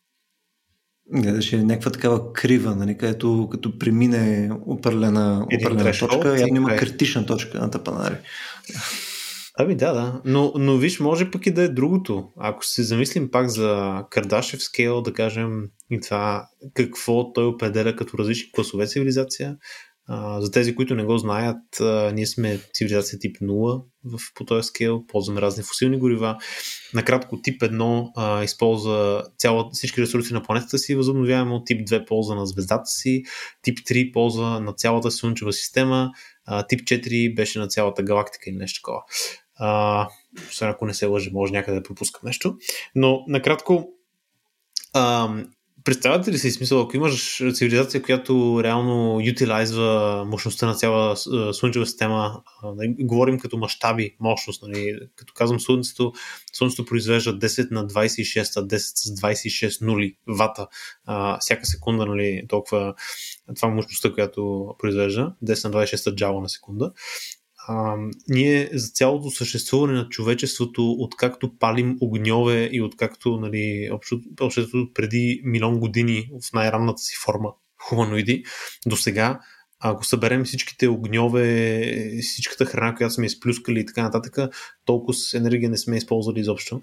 [1.12, 7.26] Гледаше е някаква такава крива, нали, където като премине определена, определена точка, явно има критична
[7.26, 8.16] точка на тапанари.
[9.60, 10.22] Ами да, да.
[10.26, 12.30] Но, но виж, може пък и да е другото.
[12.38, 18.18] Ако се замислим пак за Кардашев скейл, да кажем, и това какво той определя като
[18.18, 19.58] различни класове цивилизация,
[20.10, 24.46] а, за тези, които не го знаят, а, ние сме цивилизация тип 0 в, по
[24.46, 26.38] този скел, ползваме разни фусилни горива.
[26.94, 32.36] Накратко, тип 1 а, използва цяла, всички ресурси на планетата си, възобновяемо, тип 2 ползва
[32.36, 33.24] на звездата си,
[33.62, 36.12] тип 3 ползва на цялата Слънчева система,
[36.46, 39.02] а, тип 4 беше на цялата галактика или нещо такова.
[39.60, 40.08] А,
[40.62, 42.58] ако не се лъжи, може някъде да пропускам нещо.
[42.96, 43.90] Но накратко,
[44.94, 45.30] а,
[45.88, 51.16] Представяте ли си смисъл, ако имаш цивилизация, която реално ютилайзва мощността на цяла
[51.54, 52.42] Слънчева система,
[53.00, 56.14] говорим като мащаби, мощност, нали, като казвам Слънцето,
[56.54, 60.68] Слънцето произвежда 10 на 26, а 10 с 26 нули вата
[61.06, 62.94] а, всяка секунда, нали, толкова
[63.56, 66.92] това мощността, която произвежда, 10 на 26 джава на секунда
[67.68, 67.96] а,
[68.28, 73.90] ние за цялото съществуване на човечеството, откакто палим огньове и откакто нали,
[74.42, 77.50] обществото преди милион години в най-ранната си форма
[77.82, 78.44] хуманоиди,
[78.86, 79.40] до сега
[79.80, 84.38] ако съберем всичките огньове, всичката храна, която сме изплюскали и така нататък,
[84.86, 86.82] толкова с енергия не сме използвали изобщо.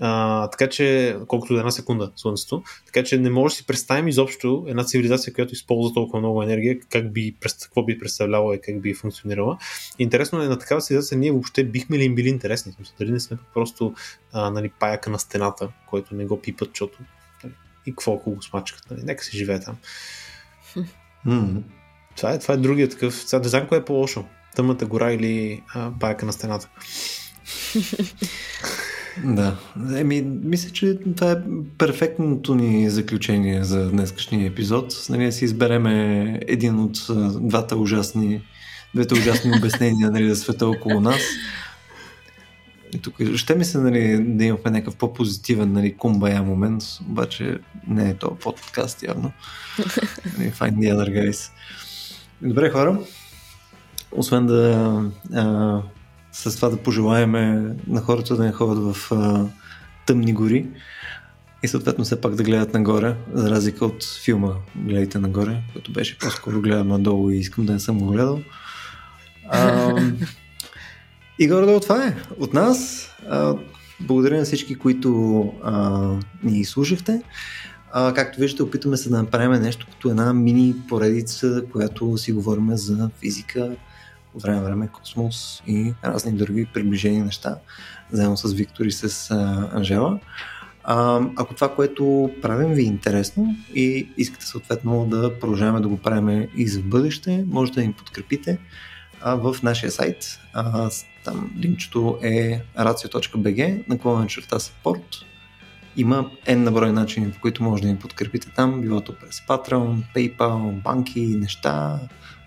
[0.00, 4.64] А, така че, колкото една секунда Слънцето, така че не може да си представим изобщо
[4.68, 8.94] една цивилизация, която използва толкова много енергия, как би, какво би представляла и как би
[8.94, 9.58] функционирала.
[9.98, 12.72] Интересно е на такава цивилизация ние въобще бихме ли им били интересни?
[12.98, 13.94] Дали не сме просто
[14.32, 16.98] а, нали, паяка на стената, който не го пипат, защото
[17.44, 17.54] нали,
[17.86, 19.02] и какво ако го смачкат, нали?
[19.04, 19.76] нека си живее там.
[21.26, 21.62] Mm-hmm.
[22.18, 23.14] Това е, това е другия такъв.
[23.14, 24.24] Сега не знам кое е по-лошо.
[24.56, 26.68] Тъмната гора или а, паяка на стената.
[29.24, 29.56] Да,
[29.96, 31.36] еми, мисля, че това е
[31.78, 35.06] перфектното ни заключение за днескашния епизод.
[35.08, 36.98] Нали, си избереме един от
[37.48, 38.42] двата ужасни,
[38.94, 41.20] двете ужасни обяснения нали, за света около нас.
[42.94, 47.58] И тук ще ми се нали, да имахме някакъв по-позитивен нали, кумбая момент, обаче
[47.88, 49.32] не е то подкаст явно.
[50.38, 51.50] Нали, find the other guys.
[52.42, 52.98] Добре, хора.
[54.12, 55.02] Освен да
[55.34, 55.82] а,
[56.32, 59.46] с това да пожелаеме на хората да не ходят в а,
[60.06, 60.66] тъмни гори
[61.62, 66.18] и съответно все пак да гледат нагоре, за разлика от филма Гледайте нагоре, който беше
[66.18, 68.40] по-скоро гледам надолу и искам да не съм го гледал.
[69.48, 69.94] А,
[71.38, 73.10] и горе-долу това е от нас.
[73.28, 73.54] А,
[74.00, 76.10] благодаря на всички, които а,
[76.42, 77.22] ни слушахте.
[77.92, 82.76] А, както виждате, опитваме се да направим нещо като една мини поредица, която си говорим
[82.76, 83.76] за физика,
[84.34, 87.56] от време време космос и разни други приближени неща,
[88.12, 90.18] заедно с Виктор и с а, Анжела.
[90.84, 95.98] А, ако това, което правим ви е интересно и искате съответно да продължаваме да го
[95.98, 98.58] правим и за бъдеще, може да ни подкрепите
[99.20, 100.40] а, в нашия сайт.
[100.52, 100.90] А,
[101.24, 105.24] там линчето е racio.bg наклонен черта support.
[105.96, 109.40] Има N на брой начини, по които може да ни подкрепите там, било то през
[109.40, 112.00] Patreon, PayPal, банки, неща,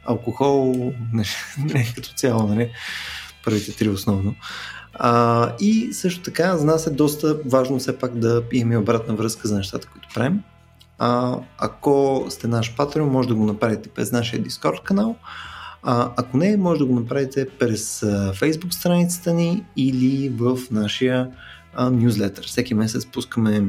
[0.05, 0.93] алкохол,
[1.73, 2.71] не, като цяло, нали?
[3.43, 4.35] Първите три основно.
[4.93, 9.47] А, и също така, за нас е доста важно все пак да имаме обратна връзка
[9.47, 10.43] за нещата, които правим.
[10.97, 15.15] А, ако сте наш патреон, може да го направите през нашия Discord канал.
[15.83, 21.29] А, ако не, може да го направите през Facebook страницата ни или в нашия
[21.79, 22.47] нюзлетър.
[22.47, 23.63] Всеки месец пускаме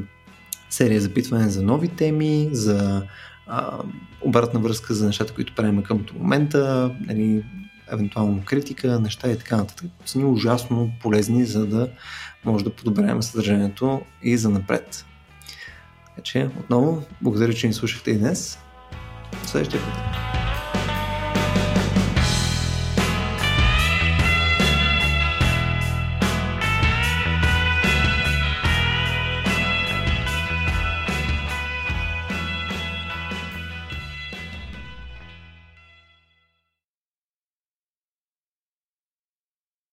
[0.70, 3.03] серия запитване за нови теми, за
[3.46, 3.78] а,
[4.20, 7.44] обратна връзка за нещата, които правим към момента, нали,
[7.92, 9.86] евентуално критика, неща и така нататък.
[10.05, 11.88] Са ни ужасно полезни, за да
[12.44, 15.07] може да подобряваме съдържанието и за напред.
[16.07, 18.59] Така че, отново, благодаря, че ни слушахте и днес.
[19.42, 20.41] До следващия път.